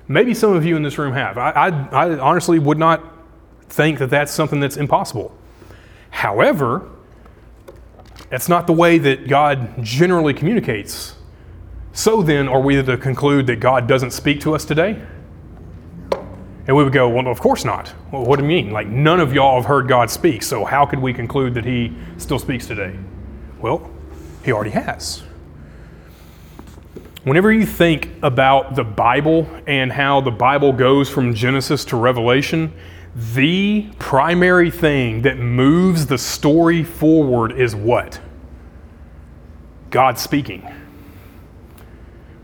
[0.07, 1.37] Maybe some of you in this room have.
[1.37, 3.03] I, I, I honestly would not
[3.69, 5.31] think that that's something that's impossible.
[6.09, 6.89] However,
[8.31, 11.15] that's not the way that God generally communicates.
[11.95, 15.01] So then, are we to conclude that God doesn't speak to us today?
[16.67, 17.93] And we would go, well, of course not.
[18.11, 18.71] Well, what do you mean?
[18.71, 21.95] Like, none of y'all have heard God speak, so how could we conclude that He
[22.17, 22.99] still speaks today?
[23.61, 23.89] Well,
[24.43, 25.23] He already has.
[27.23, 32.73] Whenever you think about the Bible and how the Bible goes from Genesis to Revelation,
[33.33, 38.19] the primary thing that moves the story forward is what?
[39.91, 40.69] God speaking.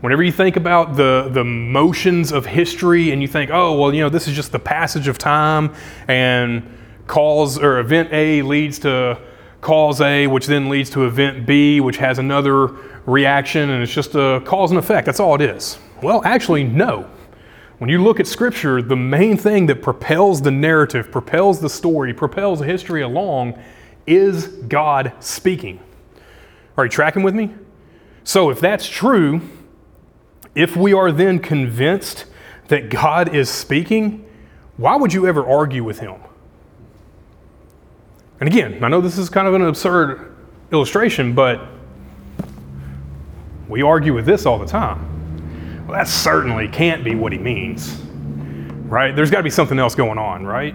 [0.02, 4.00] Whenever you think about the, the motions of history and you think, oh, well, you
[4.00, 5.72] know, this is just the passage of time
[6.08, 9.16] and cause or event A leads to
[9.60, 12.66] cause A, which then leads to event B, which has another
[13.06, 15.06] reaction, and it's just a cause and effect.
[15.06, 15.78] That's all it is.
[16.02, 17.08] Well, actually, no.
[17.78, 22.12] When you look at Scripture, the main thing that propels the narrative, propels the story,
[22.12, 23.56] propels history along
[24.08, 25.78] is God speaking.
[26.76, 27.54] Are you tracking with me?
[28.24, 29.40] So, if that's true,
[30.54, 32.26] if we are then convinced
[32.68, 34.28] that God is speaking,
[34.76, 36.16] why would you ever argue with him?
[38.40, 40.34] And again, I know this is kind of an absurd
[40.72, 41.68] illustration, but
[43.68, 45.86] we argue with this all the time.
[45.86, 48.00] Well, that certainly can't be what he means,
[48.86, 49.14] right?
[49.14, 50.74] There's got to be something else going on, right?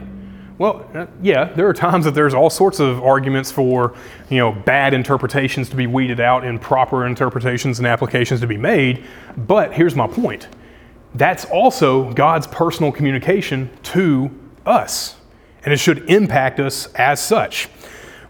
[0.57, 3.95] Well, uh, yeah, there are times that there's all sorts of arguments for,
[4.29, 8.57] you know, bad interpretations to be weeded out and proper interpretations and applications to be
[8.57, 9.05] made.
[9.37, 10.47] But here's my point.
[11.13, 14.31] That's also God's personal communication to
[14.65, 15.15] us,
[15.63, 17.65] and it should impact us as such.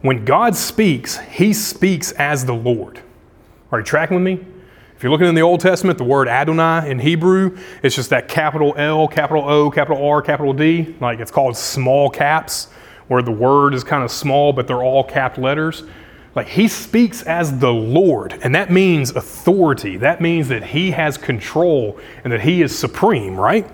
[0.02, 3.02] When God speaks, he speaks as the Lord.
[3.72, 4.46] Are you tracking with me?
[4.98, 8.28] If you're looking in the Old Testament, the word Adonai in Hebrew, it's just that
[8.28, 10.96] capital L, capital O, capital R, capital D.
[11.00, 12.70] Like it's called small caps,
[13.08, 15.84] where the word is kind of small, but they're all capped letters.
[16.34, 19.98] Like he speaks as the Lord, and that means authority.
[19.98, 23.70] That means that he has control and that he is supreme, right?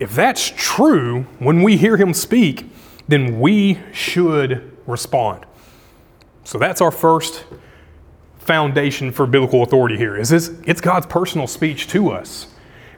[0.00, 2.70] If that's true, when we hear him speak,
[3.08, 5.46] then we should respond.
[6.44, 7.46] So that's our first
[8.42, 12.48] foundation for biblical authority here is this, it's God's personal speech to us.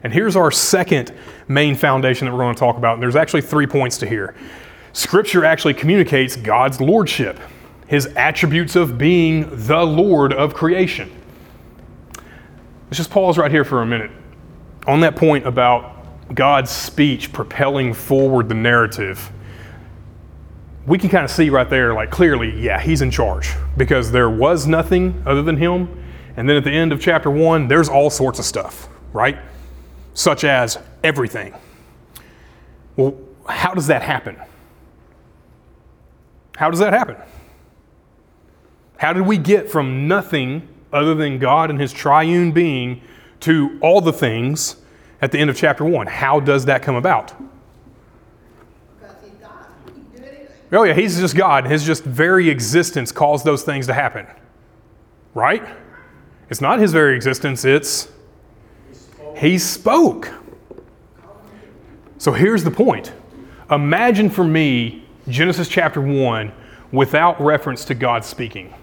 [0.03, 1.13] And here's our second
[1.47, 2.95] main foundation that we're going to talk about.
[2.95, 4.35] And there's actually three points to here.
[4.93, 7.39] Scripture actually communicates God's lordship,
[7.87, 11.11] his attributes of being the Lord of creation.
[12.85, 14.11] Let's just pause right here for a minute.
[14.87, 19.31] On that point about God's speech propelling forward the narrative,
[20.87, 24.29] we can kind of see right there, like clearly, yeah, he's in charge because there
[24.29, 26.03] was nothing other than him.
[26.37, 29.37] And then at the end of chapter one, there's all sorts of stuff, right?
[30.13, 31.53] Such as everything.
[32.95, 33.17] Well,
[33.47, 34.37] how does that happen?
[36.55, 37.17] How does that happen?
[38.97, 43.01] How did we get from nothing other than God and his triune being
[43.41, 44.77] to all the things
[45.21, 46.07] at the end of chapter one?
[46.07, 47.33] How does that come about?
[50.71, 51.65] Oh, yeah, he's just God.
[51.65, 54.27] His just very existence caused those things to happen.
[55.33, 55.63] Right?
[56.49, 58.09] It's not his very existence, it's
[59.35, 60.31] he spoke.
[62.17, 63.13] So here's the point.
[63.69, 66.51] Imagine for me Genesis chapter 1
[66.91, 68.73] without reference to God speaking.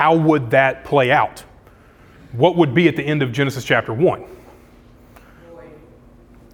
[0.00, 1.40] how would that play out?
[2.32, 4.24] What would be at the end of Genesis chapter 1?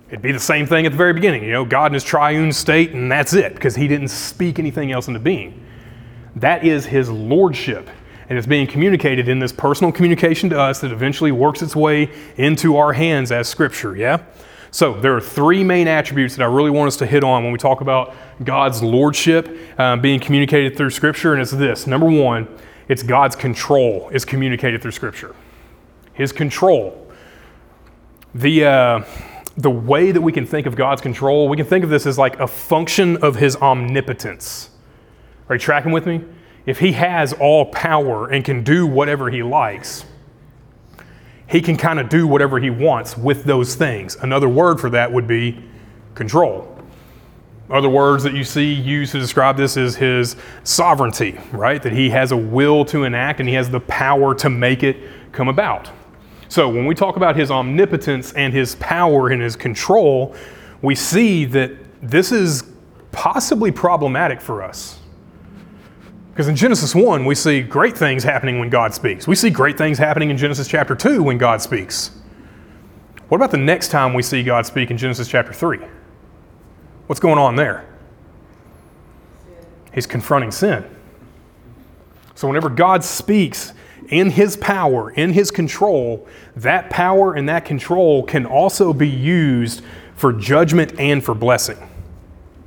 [0.08, 1.42] It'd be the same thing at the very beginning.
[1.42, 4.92] You know, God in his triune state, and that's it, because he didn't speak anything
[4.92, 5.64] else into being.
[6.36, 7.90] That is his lordship.
[8.28, 12.10] And it's being communicated in this personal communication to us that eventually works its way
[12.36, 14.22] into our hands as scripture, yeah?
[14.70, 17.52] So there are three main attributes that I really want us to hit on when
[17.52, 19.48] we talk about God's lordship
[19.78, 21.86] um, being communicated through scripture, and it's this.
[21.86, 22.48] Number one,
[22.88, 25.34] it's God's control is communicated through scripture.
[26.14, 27.10] His control.
[28.34, 28.64] The.
[28.66, 29.04] Uh,
[29.56, 32.18] the way that we can think of God's control, we can think of this as
[32.18, 34.70] like a function of his omnipotence.
[35.48, 36.22] Are you tracking with me?
[36.66, 40.04] If he has all power and can do whatever he likes,
[41.48, 44.16] he can kind of do whatever he wants with those things.
[44.16, 45.62] Another word for that would be
[46.14, 46.72] control.
[47.70, 51.82] Other words that you see used to describe this is his sovereignty, right?
[51.82, 54.96] That he has a will to enact and he has the power to make it
[55.32, 55.90] come about.
[56.48, 60.34] So when we talk about his omnipotence and his power and his control,
[60.82, 61.72] we see that
[62.02, 62.64] this is
[63.12, 64.98] possibly problematic for us.
[66.30, 69.26] Because in Genesis 1, we see great things happening when God speaks.
[69.26, 72.10] We see great things happening in Genesis chapter 2 when God speaks.
[73.28, 75.78] What about the next time we see God speak in Genesis chapter 3?
[77.06, 77.86] What's going on there?
[79.94, 80.84] He's confronting sin.
[82.34, 83.72] So whenever God speaks,
[84.08, 86.26] in his power, in his control,
[86.56, 89.82] that power and that control can also be used
[90.14, 91.78] for judgment and for blessing.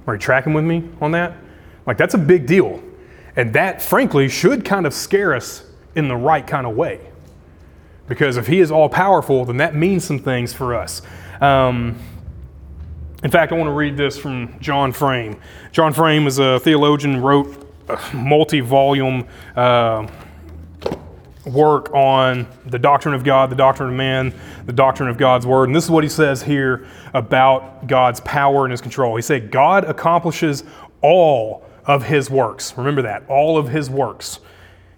[0.07, 1.35] Are you tracking with me on that?
[1.85, 2.81] Like, that's a big deal.
[3.35, 5.63] And that, frankly, should kind of scare us
[5.95, 6.99] in the right kind of way.
[8.07, 11.01] Because if he is all powerful, then that means some things for us.
[11.41, 11.97] Um,
[13.23, 15.39] in fact, I want to read this from John Frame.
[15.71, 19.27] John Frame is a theologian, wrote a multi volume.
[19.55, 20.07] Uh,
[21.45, 24.33] work on the doctrine of God, the doctrine of man,
[24.65, 25.69] the doctrine of God's word.
[25.69, 29.15] And this is what he says here about God's power and his control.
[29.15, 30.63] He said, God accomplishes
[31.01, 32.77] all of his works.
[32.77, 34.39] Remember that, all of his works.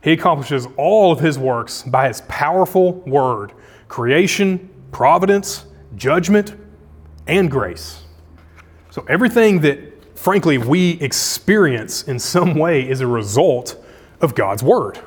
[0.03, 3.53] He accomplishes all of his works by his powerful word
[3.87, 5.65] creation, providence,
[5.95, 6.55] judgment,
[7.27, 8.01] and grace.
[8.89, 13.75] So everything that, frankly, we experience in some way is a result
[14.21, 14.99] of God's word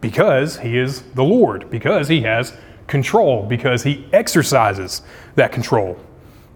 [0.00, 5.02] because he is the Lord, because he has control, because he exercises
[5.34, 5.98] that control.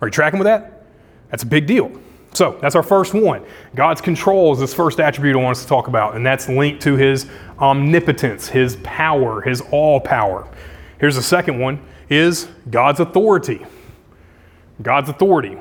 [0.01, 0.87] Are you tracking with that?
[1.31, 1.93] That's a big deal.
[2.35, 3.45] So that's our first one.
[3.75, 6.83] God's control is this first attribute I want us to talk about, and that's linked
[6.83, 7.27] to his
[7.59, 10.49] omnipotence, his power, his all power.
[10.99, 13.67] Here's the second one is God's authority.
[14.83, 15.59] God's authority.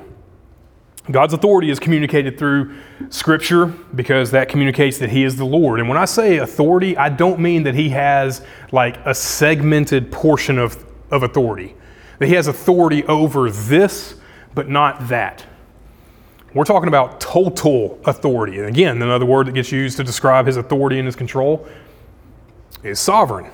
[1.10, 2.78] God's authority is communicated through
[3.10, 5.80] Scripture because that communicates that He is the Lord.
[5.80, 10.60] And when I say authority, I don't mean that He has like a segmented portion
[10.60, 11.76] of, of authority,
[12.20, 14.16] that He has authority over this,
[14.54, 15.46] but not that.
[16.54, 18.60] We're talking about total authority.
[18.60, 21.68] And again, another word that gets used to describe His authority and His control
[22.84, 23.50] is sovereign.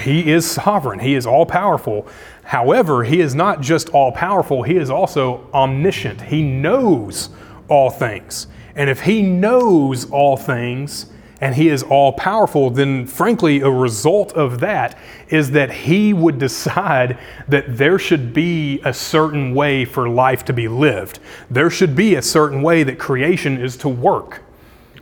[0.00, 2.08] He is sovereign, He is all powerful.
[2.42, 6.20] However, He is not just all powerful, He is also omniscient.
[6.22, 7.30] He knows
[7.68, 8.46] all things.
[8.74, 11.06] And if He knows all things,
[11.42, 14.96] and he is all powerful, then frankly, a result of that
[15.28, 17.18] is that he would decide
[17.48, 21.18] that there should be a certain way for life to be lived.
[21.50, 24.42] There should be a certain way that creation is to work.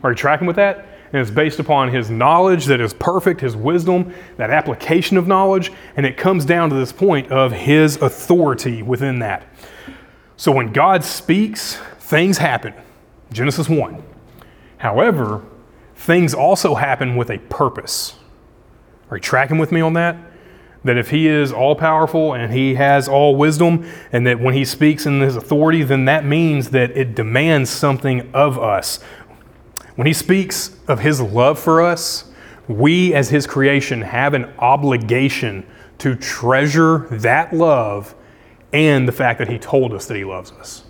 [0.02, 0.86] Are you tracking with that?
[1.12, 5.72] And it's based upon his knowledge that is perfect, his wisdom, that application of knowledge,
[5.96, 9.46] and it comes down to this point of his authority within that.
[10.36, 12.74] So when God speaks, things happen.
[13.32, 14.02] Genesis 1.
[14.78, 15.42] However,
[15.94, 18.14] things also happen with a purpose.
[19.10, 20.16] Are you tracking with me on that?
[20.82, 24.64] That if he is all powerful and he has all wisdom, and that when he
[24.64, 29.00] speaks in his authority, then that means that it demands something of us.
[29.96, 32.30] When he speaks of his love for us,
[32.68, 35.66] we as his creation have an obligation
[35.98, 38.14] to treasure that love
[38.72, 40.84] and the fact that he told us that he loves us.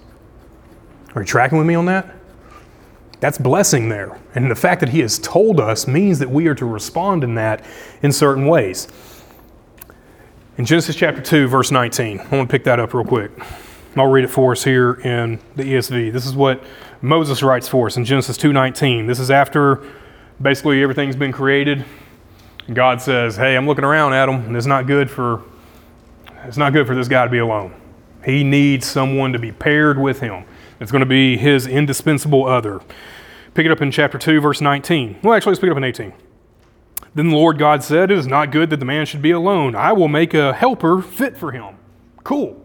[1.15, 2.15] Are you tracking with me on that?
[3.21, 4.19] That's blessing there.
[4.35, 7.35] And the fact that he has told us means that we are to respond in
[7.35, 7.65] that
[8.03, 8.89] in certain ways.
[10.57, 13.31] In Genesis chapter 2, verse 19, I want to pick that up real quick.
[13.97, 16.12] I'll read it for us here in the ESV.
[16.12, 16.62] This is what
[17.03, 19.07] Moses writes for us in Genesis 2:19.
[19.07, 19.82] This is after
[20.41, 21.84] basically everything's been created.
[22.72, 25.41] God says, "Hey, I'm looking around, Adam, and it's not good for
[26.47, 27.72] it's not good for this guy to be alone.
[28.24, 30.45] He needs someone to be paired with him.
[30.78, 32.80] It's going to be his indispensable other."
[33.55, 35.16] Pick it up in chapter 2, verse 19.
[35.22, 36.12] Well, actually, let's pick it up in 18.
[37.14, 39.74] Then the Lord God said, It is not good that the man should be alone.
[39.74, 41.74] I will make a helper fit for him.
[42.22, 42.60] Cool.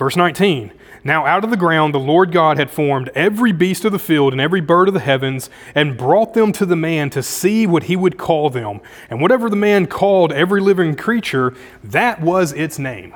[0.00, 0.72] Verse 19
[1.04, 4.32] Now out of the ground the Lord God had formed every beast of the field
[4.32, 7.82] and every bird of the heavens, and brought them to the man to see what
[7.82, 8.80] he would call them.
[9.10, 13.14] And whatever the man called every living creature, that was its name.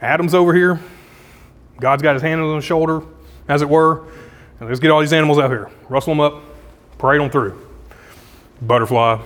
[0.00, 0.80] Adam's over here.
[1.78, 3.02] God's got his hand on his shoulder,
[3.46, 4.06] as it were.
[4.58, 5.70] Let's get all these animals out here.
[5.90, 6.42] Rustle them up,
[6.96, 7.60] parade them through.
[8.62, 9.20] Butterfly,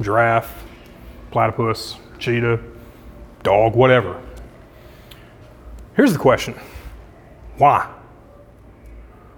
[0.00, 0.64] giraffe,
[1.30, 2.58] platypus, cheetah,
[3.44, 4.20] dog, whatever.
[5.96, 6.54] Here's the question
[7.56, 7.90] why?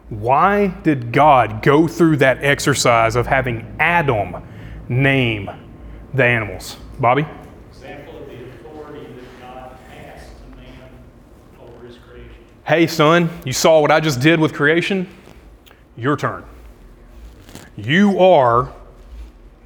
[0.09, 4.42] Why did God go through that exercise of having Adam
[4.88, 5.50] name
[6.14, 6.76] the animals?
[6.98, 7.26] Bobby?
[7.70, 10.90] example of the authority that God has to man
[11.61, 12.34] over his creation.
[12.66, 15.06] Hey, son, you saw what I just did with creation?
[15.96, 16.44] Your turn.
[17.76, 18.72] You are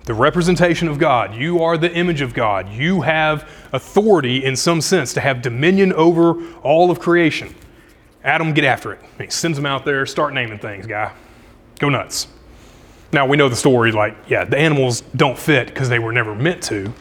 [0.04, 1.34] the representation of God.
[1.34, 2.68] You are the image of God.
[2.70, 7.54] You have authority in some sense to have dominion over all of creation.
[8.24, 9.00] Adam, get after it.
[9.18, 11.12] He sends him out there, start naming things, guy.
[11.78, 12.28] Go nuts.
[13.12, 16.34] Now, we know the story like, yeah, the animals don't fit because they were never
[16.34, 16.92] meant to.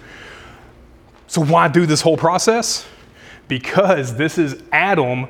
[1.28, 2.86] So, why do this whole process?
[3.48, 5.28] Because this is Adam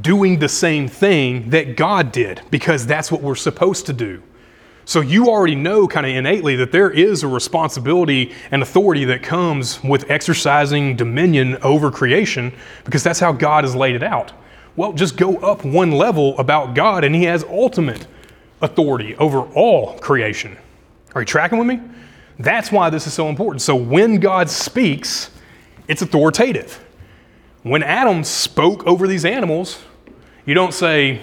[0.00, 4.22] doing the same thing that God did, because that's what we're supposed to do.
[4.90, 9.22] So you already know kind of innately that there is a responsibility and authority that
[9.22, 12.52] comes with exercising dominion over creation
[12.84, 14.32] because that's how God has laid it out.
[14.74, 18.08] Well, just go up one level about God and he has ultimate
[18.62, 20.58] authority over all creation.
[21.14, 21.80] Are you tracking with me?
[22.40, 23.62] That's why this is so important.
[23.62, 25.30] So when God speaks,
[25.86, 26.84] it's authoritative.
[27.62, 29.80] When Adam spoke over these animals,
[30.46, 31.20] you don't say,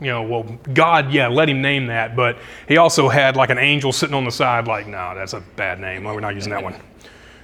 [0.00, 0.42] you know, well,
[0.72, 2.38] God, yeah, let him name that, but
[2.68, 5.80] he also had like an angel sitting on the side, like, no, that's a bad
[5.80, 6.04] name.
[6.04, 6.74] We're not using that one.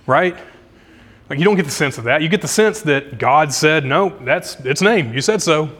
[0.06, 0.36] Right?
[1.28, 2.20] Like, you don't get the sense of that.
[2.20, 5.12] You get the sense that God said, no, that's its name.
[5.12, 5.70] You said so.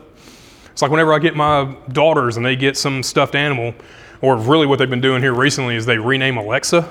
[0.71, 3.75] It's like whenever I get my daughters and they get some stuffed animal,
[4.23, 6.89] or really what they've been doing here recently is they rename Alexa.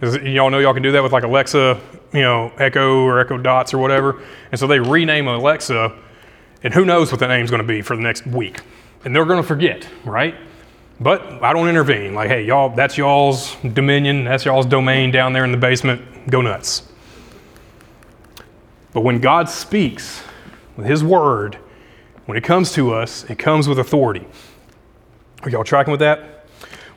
[0.00, 1.78] Y'all know y'all can do that with like Alexa,
[2.12, 4.22] you know, Echo or Echo Dots or whatever.
[4.50, 5.96] And so they rename Alexa
[6.62, 8.60] and who knows what the name's going to be for the next week.
[9.04, 10.34] And they're going to forget, right?
[11.00, 12.14] But I don't intervene.
[12.14, 16.30] Like, hey, y'all, that's y'all's dominion, that's y'all's domain down there in the basement.
[16.30, 16.84] Go nuts.
[18.92, 20.22] But when God speaks
[20.76, 21.58] with His word,
[22.26, 24.26] when it comes to us, it comes with authority.
[25.42, 26.46] Are y'all tracking with that?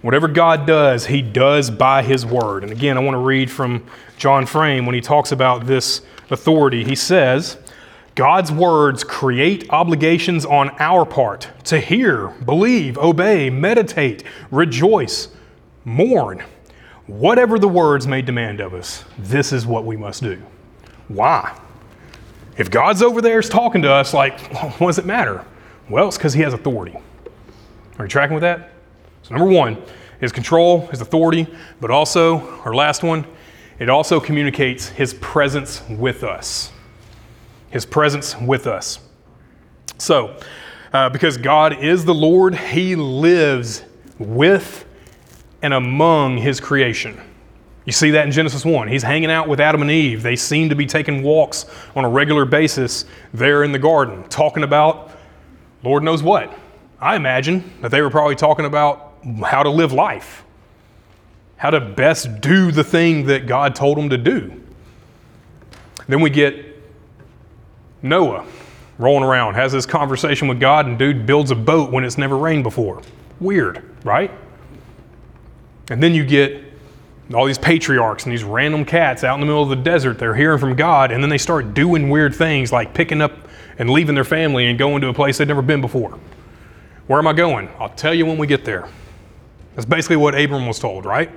[0.02, 2.62] Whatever God does, He does by His word.
[2.62, 3.84] And again, I want to read from
[4.18, 6.84] John Frame when he talks about this authority.
[6.84, 7.58] He says,
[8.16, 15.28] God's words create obligations on our part to hear, believe, obey, meditate, rejoice,
[15.84, 16.42] mourn.
[17.08, 20.42] Whatever the words may demand of us, this is what we must do.
[21.10, 21.60] Why?
[22.58, 24.40] If God's over there is talking to us, like,
[24.80, 25.44] what does it matter?
[25.90, 26.98] Well, it's because He has authority.
[28.00, 28.72] Are you tracking with that?
[29.24, 29.78] So, number one,
[30.22, 31.48] His control, His authority,
[31.82, 33.26] but also, our last one,
[33.78, 36.72] it also communicates His presence with us
[37.76, 39.00] his presence with us.
[39.98, 40.40] So,
[40.94, 43.84] uh, because God is the Lord, he lives
[44.18, 44.86] with
[45.62, 47.20] and among his creation.
[47.84, 48.88] You see that in Genesis 1.
[48.88, 50.24] He's hanging out with Adam and Eve.
[50.24, 51.66] They seem to be taking walks
[51.98, 53.04] on a regular basis
[53.34, 55.12] there in the garden, talking about
[55.84, 56.58] Lord knows what.
[57.02, 60.46] I imagine that they were probably talking about how to live life,
[61.58, 64.64] how to best do the thing that God told them to do.
[66.08, 66.75] Then we get
[68.06, 68.46] Noah
[68.98, 72.38] rolling around, has this conversation with God, and dude builds a boat when it's never
[72.38, 73.02] rained before.
[73.40, 74.32] Weird, right?
[75.90, 76.64] And then you get
[77.34, 80.18] all these patriarchs and these random cats out in the middle of the desert.
[80.20, 83.34] They're hearing from God, and then they start doing weird things like picking up
[83.78, 86.18] and leaving their family and going to a place they'd never been before.
[87.08, 87.70] Where am I going?
[87.80, 88.88] I'll tell you when we get there.
[89.76, 91.30] That's basically what Abram was told, right?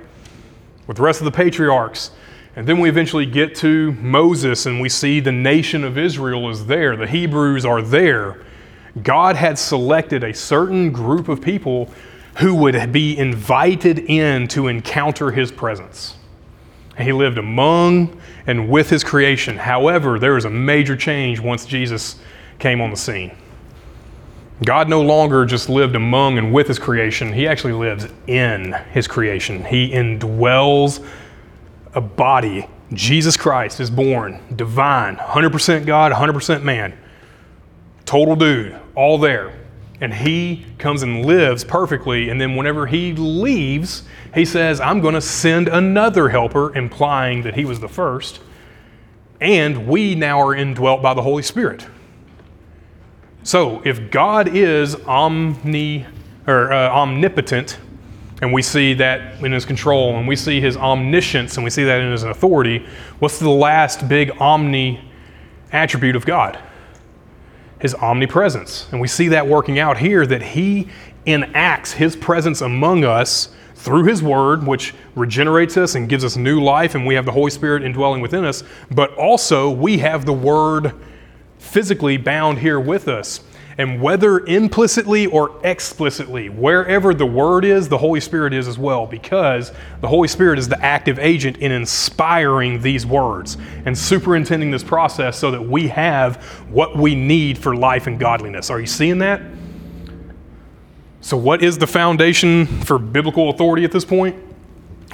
[0.87, 2.11] With the rest of the patriarchs,
[2.59, 6.65] and then we eventually get to Moses and we see the nation of Israel is
[6.65, 8.41] there, the Hebrews are there.
[9.01, 11.89] God had selected a certain group of people
[12.39, 16.17] who would be invited in to encounter his presence.
[16.97, 19.55] And He lived among and with his creation.
[19.55, 22.19] However, there was a major change once Jesus
[22.59, 23.31] came on the scene.
[24.65, 29.07] God no longer just lived among and with his creation, he actually lives in his
[29.07, 29.63] creation.
[29.63, 31.01] He indwells
[31.93, 32.67] a body.
[32.93, 36.97] Jesus Christ is born, divine, 100% God, 100% man.
[38.05, 39.53] Total dude, all there.
[40.01, 42.29] And he comes and lives perfectly.
[42.29, 47.55] And then whenever he leaves, he says, I'm going to send another helper, implying that
[47.55, 48.39] he was the first.
[49.41, 51.85] And we now are indwelt by the Holy Spirit.
[53.43, 56.05] So if God is omni
[56.47, 57.77] or uh, omnipotent,
[58.41, 61.83] and we see that in his control, and we see his omniscience, and we see
[61.83, 62.85] that in his authority,
[63.19, 65.01] what's the last big omni
[65.71, 66.57] attribute of God?
[67.79, 68.87] His omnipresence.
[68.91, 70.87] And we see that working out here that he
[71.25, 76.61] enacts his presence among us through his word, which regenerates us and gives us new
[76.61, 80.33] life, and we have the Holy Spirit indwelling within us, but also we have the
[80.33, 80.93] word
[81.57, 83.41] physically bound here with us.
[83.79, 89.05] And whether implicitly or explicitly, wherever the Word is, the Holy Spirit is as well,
[89.05, 89.71] because
[90.01, 93.55] the Holy Spirit is the active agent in inspiring these words
[93.85, 98.69] and superintending this process so that we have what we need for life and godliness.
[98.69, 99.41] Are you seeing that?
[101.21, 104.35] So, what is the foundation for biblical authority at this point?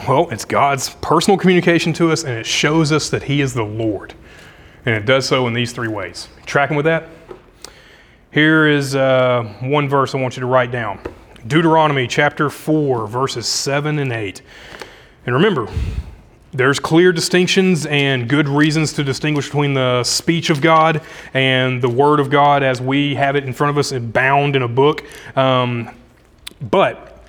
[0.07, 3.63] Well, it's God's personal communication to us, and it shows us that He is the
[3.63, 4.15] Lord.
[4.87, 6.29] And it does so in these three ways.
[6.47, 7.09] Tracking with that?
[8.35, 10.99] Here is uh, one verse I want you to write down
[11.47, 14.41] Deuteronomy chapter 4, verses 7 and 8.
[15.25, 15.71] And remember,
[16.51, 21.01] there's clear distinctions and good reasons to distinguish between the speech of God
[21.33, 24.57] and the Word of God as we have it in front of us and bound
[24.57, 25.05] in a book.
[25.37, 25.95] Um,
[26.59, 27.23] but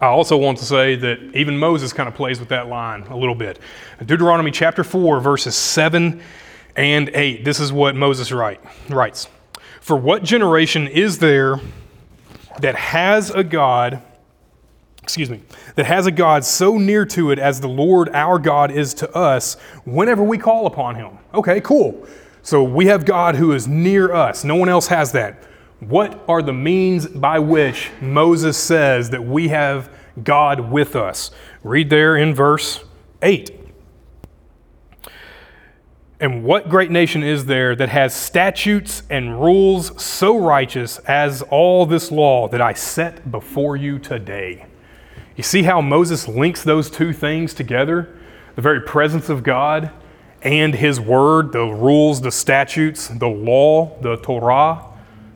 [0.00, 3.16] I also want to say that even Moses kind of plays with that line a
[3.16, 3.60] little bit.
[4.04, 6.20] Deuteronomy chapter 4, verses 7
[6.74, 7.44] and 8.
[7.44, 8.60] This is what Moses write,
[8.90, 9.28] writes.
[9.84, 11.60] For what generation is there
[12.60, 14.00] that has a God,
[15.02, 15.42] excuse me,
[15.74, 19.14] that has a God so near to it as the Lord our God is to
[19.14, 21.18] us whenever we call upon him?
[21.34, 22.06] Okay, cool.
[22.40, 24.42] So we have God who is near us.
[24.42, 25.44] No one else has that.
[25.80, 29.90] What are the means by which Moses says that we have
[30.22, 31.30] God with us?
[31.62, 32.82] Read there in verse
[33.20, 33.63] 8.
[36.20, 41.86] And what great nation is there that has statutes and rules so righteous as all
[41.86, 44.66] this law that I set before you today?
[45.36, 48.16] You see how Moses links those two things together?
[48.54, 49.90] The very presence of God
[50.42, 54.84] and his word, the rules, the statutes, the law, the Torah,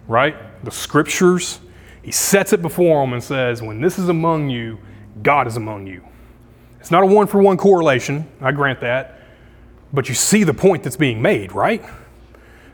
[0.06, 0.36] right?
[0.64, 1.60] The scriptures.
[2.02, 4.78] He sets it before them and says, When this is among you,
[5.22, 6.04] God is among you.
[6.78, 9.17] It's not a one for one correlation, I grant that.
[9.92, 11.84] But you see the point that's being made, right?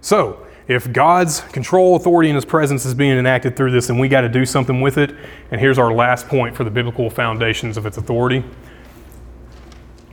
[0.00, 4.08] So, if God's control, authority, and His presence is being enacted through this, then we
[4.08, 5.14] got to do something with it.
[5.50, 8.42] And here's our last point for the biblical foundations of its authority.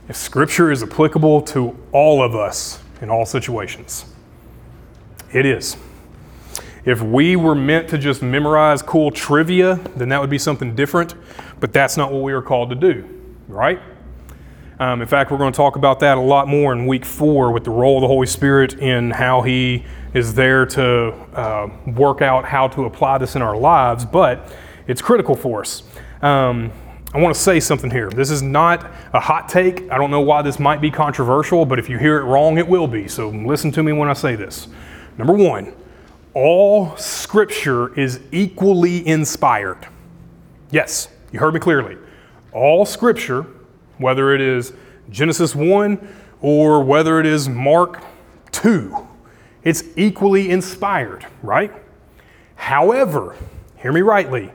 [0.08, 4.04] If Scripture is applicable to all of us in all situations,
[5.32, 5.76] it is.
[6.84, 11.14] If we were meant to just memorize cool trivia, then that would be something different,
[11.60, 13.08] but that's not what we are called to do,
[13.48, 13.80] right?
[14.82, 17.52] Um, in fact, we're going to talk about that a lot more in week four
[17.52, 22.20] with the role of the Holy Spirit in how He is there to uh, work
[22.20, 24.52] out how to apply this in our lives, but
[24.88, 25.84] it's critical for us.
[26.20, 26.72] Um,
[27.14, 28.10] I want to say something here.
[28.10, 29.88] This is not a hot take.
[29.88, 32.66] I don't know why this might be controversial, but if you hear it wrong, it
[32.66, 33.06] will be.
[33.06, 34.66] So listen to me when I say this.
[35.16, 35.76] Number one,
[36.34, 39.86] all scripture is equally inspired.
[40.72, 41.98] Yes, you heard me clearly.
[42.52, 43.46] All scripture
[44.02, 44.72] whether it is
[45.10, 46.08] Genesis 1
[46.40, 48.02] or whether it is Mark
[48.50, 49.08] 2.
[49.62, 51.72] It's equally inspired, right?
[52.56, 53.36] However,
[53.78, 54.52] hear me rightly,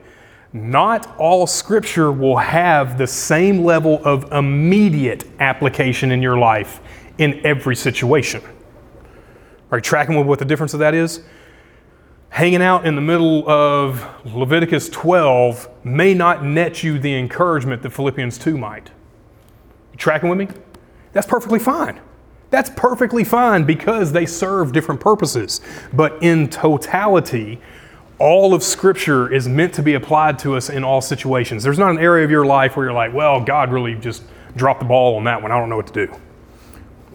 [0.53, 6.79] not all scripture will have the same level of immediate application in your life
[7.17, 8.41] in every situation.
[9.71, 11.21] Are you tracking with what the difference of that is?
[12.29, 17.91] Hanging out in the middle of Leviticus 12 may not net you the encouragement that
[17.91, 18.91] Philippians 2 might.
[19.97, 20.47] Tracking with me?
[21.13, 21.99] That's perfectly fine.
[22.49, 25.59] That's perfectly fine because they serve different purposes.
[25.91, 27.59] But in totality,
[28.19, 31.63] all of Scripture is meant to be applied to us in all situations.
[31.63, 34.23] There's not an area of your life where you're like, well, God really just
[34.55, 35.51] dropped the ball on that one.
[35.51, 36.15] I don't know what to do.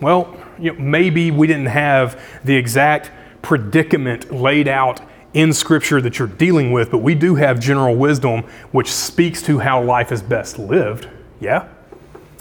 [0.01, 3.11] Well, you know, maybe we didn't have the exact
[3.41, 5.01] predicament laid out
[5.33, 9.61] in Scripture that you're dealing with, but we do have general wisdom which speaks to
[9.61, 11.09] how life is best lived.
[11.41, 11.69] Yeah?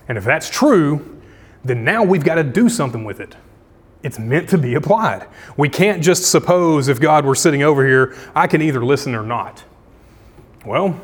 [0.08, 1.22] And if that's true,
[1.64, 3.36] then now we've got to do something with it.
[4.04, 5.28] It's meant to be applied.
[5.58, 9.24] We can't just suppose if God were sitting over here, I can either listen or
[9.24, 9.64] not.
[10.66, 11.00] Well,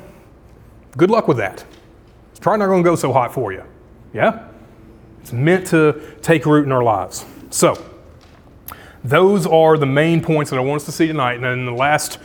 [0.95, 1.63] good luck with that.
[2.31, 3.63] It's probably not going to go so hot for you.
[4.13, 4.47] Yeah?
[5.21, 7.25] It's meant to take root in our lives.
[7.49, 7.83] So,
[9.03, 11.35] those are the main points that I want us to see tonight.
[11.35, 12.19] And in the last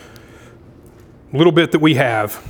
[1.33, 2.43] little bit that we have,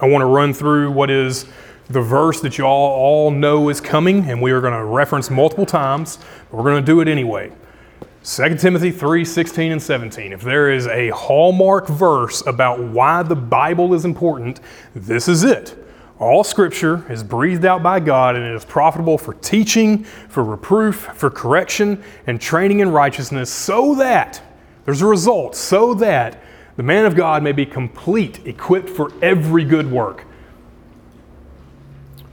[0.00, 1.46] I want to run through what is
[1.90, 5.30] the verse that you all, all know is coming, and we are going to reference
[5.30, 6.18] multiple times,
[6.50, 7.50] but we're going to do it anyway.
[8.24, 10.32] 2 Timothy 3 16 and 17.
[10.32, 14.60] If there is a hallmark verse about why the Bible is important,
[14.94, 15.82] this is it.
[16.18, 20.96] All scripture is breathed out by God and it is profitable for teaching, for reproof,
[21.14, 24.42] for correction, and training in righteousness, so that
[24.84, 26.42] there's a result, so that
[26.76, 30.24] the man of God may be complete, equipped for every good work.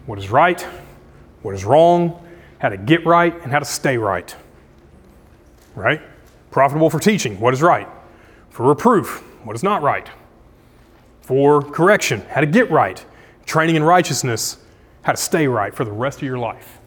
[0.05, 0.61] What is right,
[1.41, 2.25] what is wrong,
[2.59, 4.35] how to get right, and how to stay right
[5.75, 6.01] right?
[6.51, 7.87] Profitable for teaching, what is right?
[8.49, 10.09] For reproof, what is not right?
[11.21, 13.03] For correction, how to get right?
[13.45, 14.57] Training in righteousness,
[15.03, 16.79] how to stay right for the rest of your life.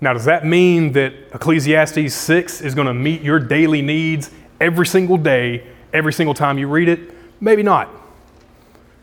[0.00, 4.30] Now, does that mean that Ecclesiastes 6 is going to meet your daily needs
[4.60, 7.00] every single day, every single time you read it?
[7.40, 7.90] Maybe not.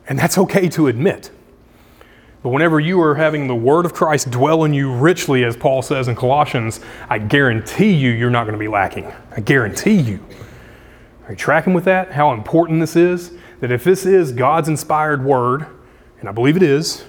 [0.07, 1.31] And that's okay to admit.
[2.43, 5.81] But whenever you are having the word of Christ dwell in you richly, as Paul
[5.81, 9.11] says in Colossians, I guarantee you, you're not going to be lacking.
[9.31, 10.19] I guarantee you.
[11.23, 12.11] Are you tracking with that?
[12.11, 13.31] How important this is?
[13.61, 15.65] That if this is God's inspired word,
[16.19, 17.05] and I believe it is,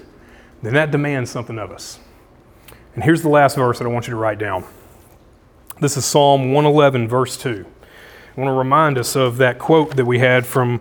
[0.63, 1.99] then that demands something of us.
[2.93, 4.63] And here's the last verse that I want you to write down.
[5.81, 7.65] This is Psalm 111, verse 2.
[8.37, 10.79] I want to remind us of that quote that we had from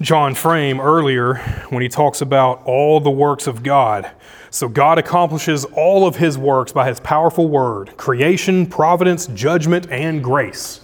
[0.00, 1.36] John Frame earlier
[1.68, 4.10] when he talks about all the works of God.
[4.50, 10.22] So God accomplishes all of his works by his powerful word creation, providence, judgment, and
[10.22, 10.80] grace.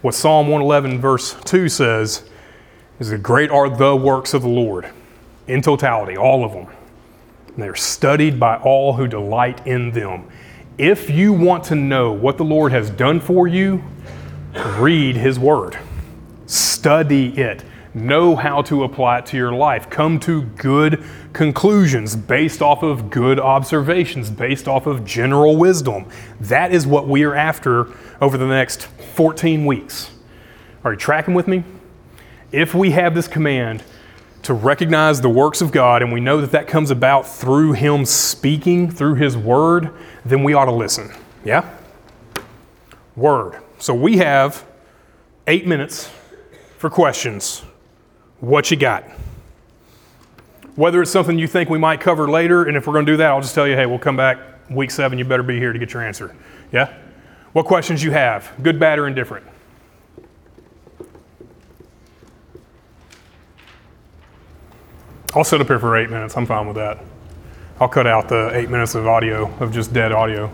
[0.00, 2.28] What Psalm 111, verse 2 says
[2.98, 4.88] is that great are the works of the Lord
[5.46, 6.68] in totality, all of them.
[7.58, 10.28] They're studied by all who delight in them.
[10.78, 13.82] If you want to know what the Lord has done for you,
[14.76, 15.78] read his word,
[16.46, 17.64] study it
[18.06, 19.90] know how to apply it to your life.
[19.90, 26.06] Come to good conclusions based off of good observations, based off of general wisdom.
[26.40, 30.10] That is what we are after over the next 14 weeks.
[30.84, 31.64] Are you tracking with me?
[32.52, 33.82] If we have this command
[34.42, 38.04] to recognize the works of God and we know that that comes about through Him
[38.04, 39.90] speaking, through His Word,
[40.24, 41.12] then we ought to listen.
[41.44, 41.68] Yeah?
[43.16, 43.60] Word.
[43.78, 44.64] So we have
[45.46, 46.10] eight minutes
[46.78, 47.64] for questions.
[48.40, 49.04] What you got?
[50.76, 53.16] Whether it's something you think we might cover later, and if we're going to do
[53.16, 54.38] that, I'll just tell you, hey, we'll come back
[54.70, 55.18] week seven.
[55.18, 56.36] You better be here to get your answer.
[56.72, 56.96] Yeah?
[57.52, 58.52] What questions you have?
[58.62, 59.44] Good, bad, or indifferent?
[65.34, 66.36] I'll sit up here for eight minutes.
[66.36, 66.98] I'm fine with that.
[67.80, 70.52] I'll cut out the eight minutes of audio, of just dead audio.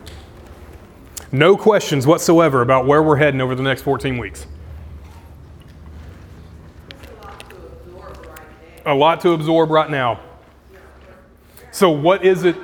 [1.33, 4.47] No questions whatsoever about where we're heading over the next 14 weeks.
[8.87, 10.21] A lot to absorb right now.
[11.71, 12.57] So, what is it?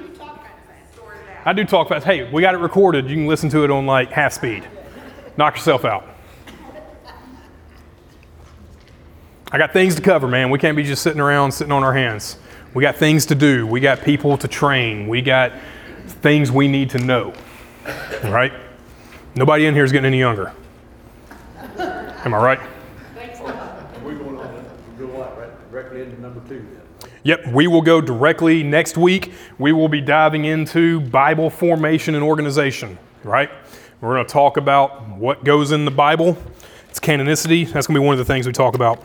[1.45, 2.05] I do talk fast.
[2.05, 3.09] Hey, we got it recorded.
[3.09, 4.69] You can listen to it on like half speed.
[5.37, 6.07] Knock yourself out.
[9.51, 10.51] I got things to cover, man.
[10.51, 12.37] We can't be just sitting around, sitting on our hands.
[12.73, 13.67] We got things to do.
[13.67, 15.09] We got people to train.
[15.09, 15.53] We got
[16.07, 17.33] things we need to know.
[18.23, 18.53] Right?
[19.35, 20.53] Nobody in here is getting any younger.
[21.79, 22.61] Am I right?
[25.81, 27.11] directly into number two then.
[27.23, 29.33] Yep, we will go directly next week.
[29.59, 33.51] We will be diving into Bible formation and organization, right?
[34.01, 36.39] We're going to talk about what goes in the Bible.
[36.89, 37.71] It's canonicity.
[37.71, 39.05] That's going to be one of the things we talk about.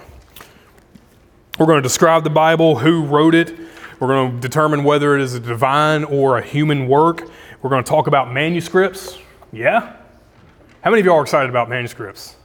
[1.59, 3.57] We're going to describe the Bible, who wrote it.
[3.99, 7.29] We're going to determine whether it is a divine or a human work.
[7.61, 9.17] We're going to talk about manuscripts.
[9.51, 9.95] Yeah?
[10.81, 12.35] How many of y'all are excited about manuscripts?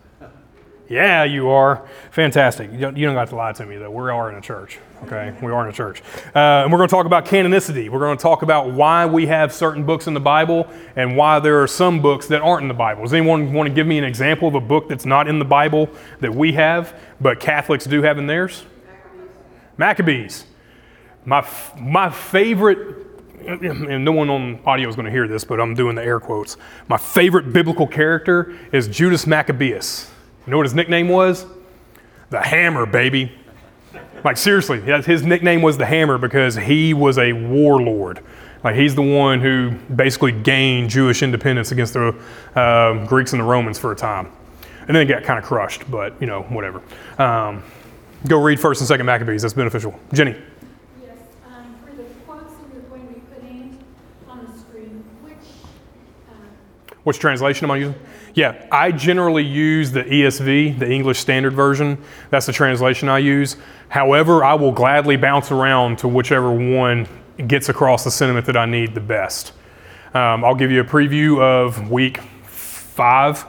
[0.90, 1.86] Yeah, you are.
[2.10, 2.72] Fantastic.
[2.72, 3.92] You don't, you don't got to lie to me, though.
[3.92, 5.32] We are in a church, okay?
[5.40, 6.02] We are in a church.
[6.34, 7.88] Uh, and we're going to talk about canonicity.
[7.88, 11.38] We're going to talk about why we have certain books in the Bible and why
[11.38, 13.04] there are some books that aren't in the Bible.
[13.04, 15.44] Does anyone want to give me an example of a book that's not in the
[15.44, 15.88] Bible
[16.18, 18.64] that we have, but Catholics do have in theirs?
[19.76, 20.44] Maccabees.
[21.24, 23.06] My, my favorite
[23.46, 26.18] and no one on audio is going to hear this, but I'm doing the air
[26.18, 26.56] quotes.
[26.88, 30.09] My favorite biblical character is Judas Maccabeus.
[30.46, 31.46] You know what his nickname was?
[32.30, 33.32] The Hammer, baby.
[34.24, 38.20] Like, seriously, his nickname was the Hammer because he was a warlord.
[38.62, 42.14] Like, he's the one who basically gained Jewish independence against the
[42.54, 44.30] uh, Greeks and the Romans for a time.
[44.86, 46.82] And then it got kind of crushed, but, you know, whatever.
[47.18, 47.62] Um,
[48.26, 49.42] go read 1st and 2nd Maccabees.
[49.42, 49.98] That's beneficial.
[50.12, 50.36] Jenny.
[51.02, 51.16] Yes,
[51.84, 53.78] for the quotes that you're going to be putting
[54.28, 55.04] on the screen.
[57.04, 57.94] Which translation am I using?
[58.34, 61.98] Yeah, I generally use the ESV, the English Standard Version.
[62.30, 63.56] That's the translation I use.
[63.88, 67.08] However, I will gladly bounce around to whichever one
[67.46, 69.52] gets across the sentiment that I need the best.
[70.14, 73.40] Um, I'll give you a preview of week five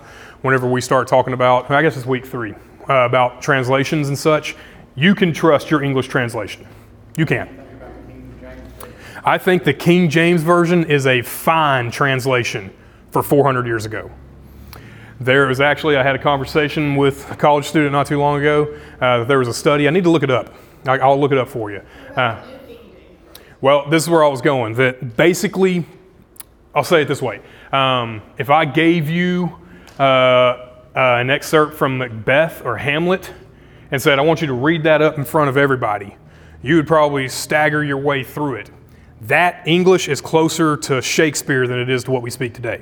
[0.41, 2.53] whenever we start talking about, I guess it's week three,
[2.89, 4.55] uh, about translations and such.
[4.95, 6.67] You can trust your English translation.
[7.17, 7.59] You can.
[9.23, 12.73] I think the King James Version is a fine translation
[13.11, 14.09] for 400 years ago.
[15.21, 18.75] There was actually, I had a conversation with a college student not too long ago.
[18.99, 20.51] Uh, there was a study, I need to look it up.
[20.87, 21.83] I, I'll look it up for you.
[22.15, 22.43] Uh,
[23.61, 24.73] well, this is where I was going.
[24.73, 25.85] That basically,
[26.73, 27.39] I'll say it this way
[27.71, 29.59] um, if I gave you
[29.99, 33.31] uh, uh, an excerpt from Macbeth or Hamlet
[33.91, 36.17] and said, I want you to read that up in front of everybody,
[36.63, 38.71] you would probably stagger your way through it.
[39.21, 42.81] That English is closer to Shakespeare than it is to what we speak today.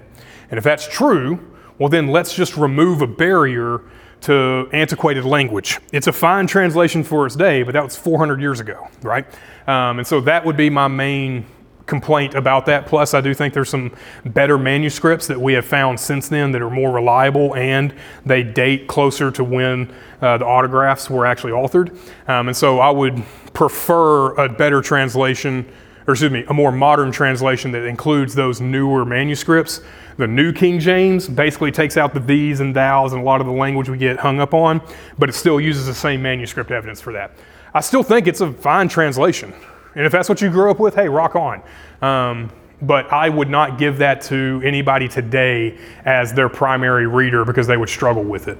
[0.50, 1.46] And if that's true,
[1.80, 3.82] well, then let's just remove a barrier
[4.22, 5.80] to antiquated language.
[5.92, 9.26] It's a fine translation for its day, but that was 400 years ago, right?
[9.68, 11.46] Um, and so that would be my main
[11.90, 12.86] complaint about that.
[12.86, 13.92] Plus, I do think there's some
[14.24, 17.94] better manuscripts that we have found since then that are more reliable and
[18.26, 21.98] they date closer to when uh, the autographs were actually authored.
[22.30, 23.24] Um, and so I would
[23.54, 25.66] prefer a better translation,
[26.10, 29.82] or excuse me, a more modern translation that includes those newer manuscripts.
[30.18, 33.46] The New King James basically takes out the these and thous and a lot of
[33.46, 34.82] the language we get hung up on,
[35.20, 37.34] but it still uses the same manuscript evidence for that.
[37.76, 39.54] I still think it's a fine translation.
[39.94, 41.62] And if that's what you grew up with, hey, rock on.
[42.02, 42.52] Um,
[42.82, 47.78] but I would not give that to anybody today as their primary reader because they
[47.78, 48.60] would struggle with it,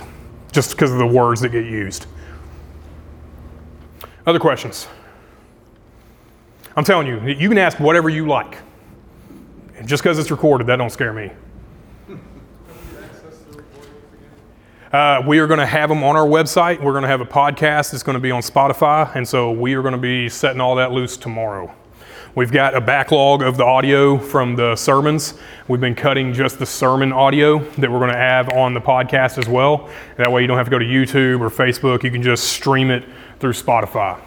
[0.52, 2.06] just because of the words that get used.
[4.28, 4.88] Other questions?
[6.80, 8.58] I'm telling you, you can ask whatever you like.
[9.76, 11.30] And just because it's recorded, that don't scare me.
[14.90, 16.82] Uh, we are going to have them on our website.
[16.82, 17.94] We're going to have a podcast.
[17.94, 19.14] It's going to be on Spotify.
[19.14, 21.70] And so we are going to be setting all that loose tomorrow.
[22.34, 25.34] We've got a backlog of the audio from the sermons.
[25.68, 29.38] We've been cutting just the sermon audio that we're going to have on the podcast
[29.38, 29.90] as well.
[30.16, 32.04] That way you don't have to go to YouTube or Facebook.
[32.04, 33.04] You can just stream it
[33.42, 34.22] through Spotify.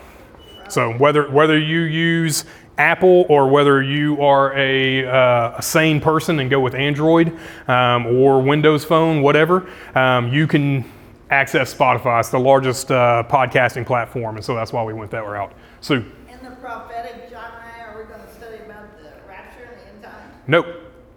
[0.73, 2.47] So whether whether you use
[2.79, 8.07] Apple or whether you are a, uh, a sane person and go with Android um,
[8.07, 10.91] or Windows Phone, whatever, um, you can
[11.29, 12.21] access Spotify.
[12.21, 15.53] It's the largest uh, podcasting platform, and so that's why we went that route.
[15.83, 15.97] Sue,
[16.31, 20.35] In the prophetic genre, are we gonna study about the rapture and the end times?
[20.47, 20.67] nope,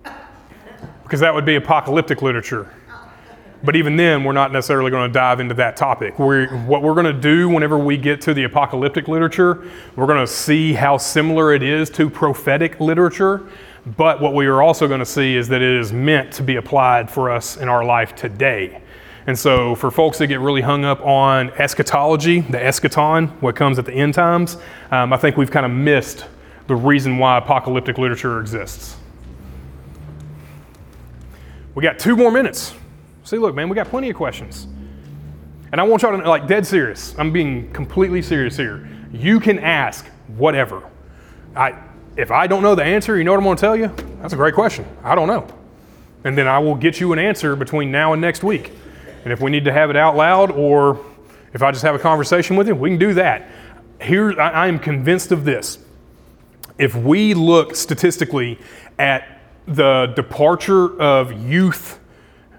[1.03, 2.73] because that would be apocalyptic literature.
[3.65, 6.19] But even then, we're not necessarily going to dive into that topic.
[6.19, 10.25] We're, what we're going to do whenever we get to the apocalyptic literature, we're going
[10.25, 13.49] to see how similar it is to prophetic literature.
[13.97, 16.57] But what we are also going to see is that it is meant to be
[16.57, 18.81] applied for us in our life today.
[19.27, 23.79] And so, for folks that get really hung up on eschatology, the eschaton, what comes
[23.79, 24.57] at the end times,
[24.91, 26.25] um, I think we've kind of missed
[26.67, 28.97] the reason why apocalyptic literature exists.
[31.73, 32.75] We got two more minutes.
[33.25, 34.67] See, look, man, we got plenty of questions.
[35.71, 37.15] And I want y'all to, like, dead serious.
[37.17, 38.87] I'm being completely serious here.
[39.11, 40.05] You can ask
[40.37, 40.83] whatever.
[41.55, 41.81] I,
[42.17, 43.91] if I don't know the answer, you know what I'm going to tell you?
[44.21, 44.85] That's a great question.
[45.03, 45.47] I don't know.
[46.23, 48.71] And then I will get you an answer between now and next week.
[49.23, 51.03] And if we need to have it out loud or
[51.51, 53.49] if I just have a conversation with you, we can do that.
[53.99, 55.79] Here, I, I am convinced of this.
[56.77, 58.59] If we look statistically
[58.99, 61.99] at the departure of youth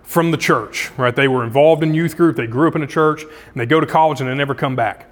[0.07, 1.15] from the church, right?
[1.15, 3.81] They were involved in youth group, they grew up in a church, and they go
[3.81, 5.11] to college and they never come back.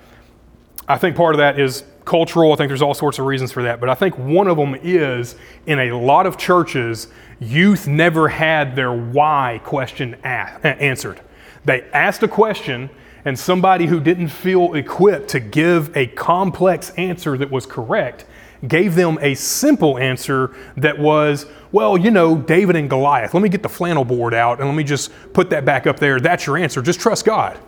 [0.88, 2.52] I think part of that is cultural.
[2.52, 3.80] I think there's all sorts of reasons for that.
[3.80, 5.34] But I think one of them is
[5.66, 7.08] in a lot of churches,
[7.40, 11.20] youth never had their why question answered.
[11.64, 12.90] They asked a question,
[13.24, 18.26] and somebody who didn't feel equipped to give a complex answer that was correct
[18.68, 23.34] gave them a simple answer that was, well, you know, David and Goliath.
[23.34, 25.98] Let me get the flannel board out and let me just put that back up
[25.98, 26.20] there.
[26.20, 26.82] That's your answer.
[26.82, 27.58] Just trust God.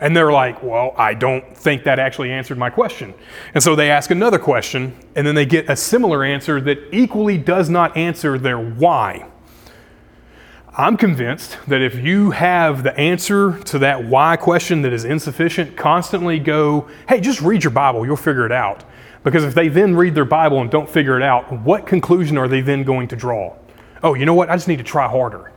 [0.00, 3.14] And they're like, well, I don't think that actually answered my question.
[3.54, 7.38] And so they ask another question, and then they get a similar answer that equally
[7.38, 9.26] does not answer their why.
[10.78, 15.74] I'm convinced that if you have the answer to that why question that is insufficient,
[15.74, 18.84] constantly go, hey, just read your Bible, you'll figure it out.
[19.26, 22.46] Because if they then read their Bible and don't figure it out, what conclusion are
[22.46, 23.56] they then going to draw?
[24.04, 24.48] Oh, you know what?
[24.50, 25.50] I just need to try harder.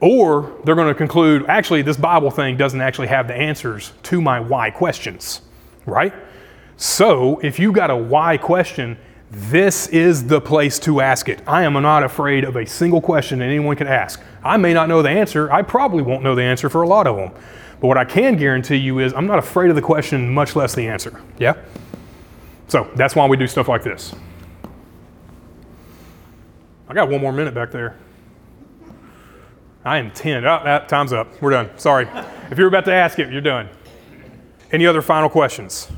[0.00, 4.22] Or they're going to conclude, actually, this Bible thing doesn't actually have the answers to
[4.22, 5.42] my why questions,
[5.84, 6.14] right?
[6.78, 8.96] So if you got a why question,
[9.30, 11.42] this is the place to ask it.
[11.46, 14.22] I am not afraid of a single question that anyone could ask.
[14.42, 15.52] I may not know the answer.
[15.52, 17.32] I probably won't know the answer for a lot of them.
[17.78, 20.74] But what I can guarantee you is I'm not afraid of the question, much less
[20.74, 21.20] the answer.
[21.38, 21.56] Yeah?
[22.68, 24.14] So that's why we do stuff like this.
[26.88, 27.96] I got one more minute back there.
[29.84, 30.46] I intend.
[30.46, 31.40] Oh, that time's up.
[31.40, 31.70] We're done.
[31.78, 32.08] Sorry.
[32.50, 33.68] If you're about to ask it, you're done.
[34.72, 35.88] Any other final questions?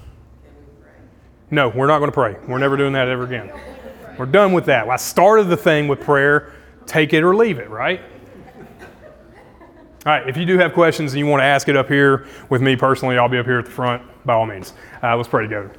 [1.50, 2.36] No, we're not going to pray.
[2.46, 3.50] We're never doing that ever again.
[4.18, 4.88] We're done with that.
[4.88, 6.52] I started the thing with prayer.
[6.84, 8.00] Take it or leave it, right?
[10.06, 12.26] All right, if you do have questions and you want to ask it up here
[12.50, 14.74] with me personally, I'll be up here at the front by all means.
[15.02, 15.72] Uh, let's pray together.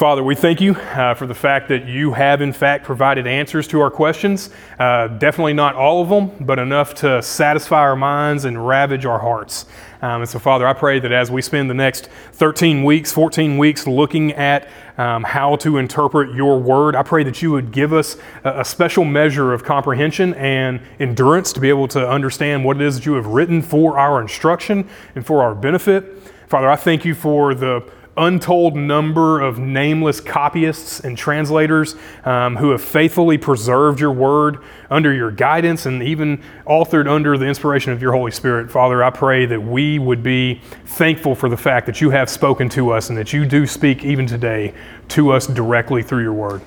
[0.00, 3.68] Father, we thank you uh, for the fact that you have, in fact, provided answers
[3.68, 4.48] to our questions.
[4.78, 9.18] Uh, definitely not all of them, but enough to satisfy our minds and ravage our
[9.18, 9.66] hearts.
[10.00, 13.58] Um, and so, Father, I pray that as we spend the next 13 weeks, 14
[13.58, 17.92] weeks looking at um, how to interpret your word, I pray that you would give
[17.92, 22.76] us a, a special measure of comprehension and endurance to be able to understand what
[22.76, 26.22] it is that you have written for our instruction and for our benefit.
[26.48, 27.84] Father, I thank you for the
[28.16, 31.94] untold number of nameless copyists and translators
[32.24, 34.58] um, who have faithfully preserved your word
[34.90, 38.70] under your guidance and even authored under the inspiration of your Holy Spirit.
[38.70, 42.68] Father, I pray that we would be thankful for the fact that you have spoken
[42.70, 44.74] to us and that you do speak even today
[45.08, 46.62] to us directly through your word.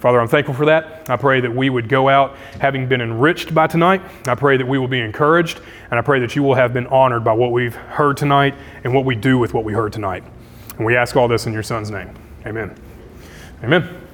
[0.00, 1.10] Father, I'm thankful for that.
[1.10, 4.00] I pray that we would go out having been enriched by tonight.
[4.28, 6.86] I pray that we will be encouraged, and I pray that you will have been
[6.86, 10.22] honored by what we've heard tonight and what we do with what we heard tonight.
[10.78, 12.10] And we ask all this in your Son's name.
[12.46, 12.74] Amen.
[13.62, 14.07] Amen.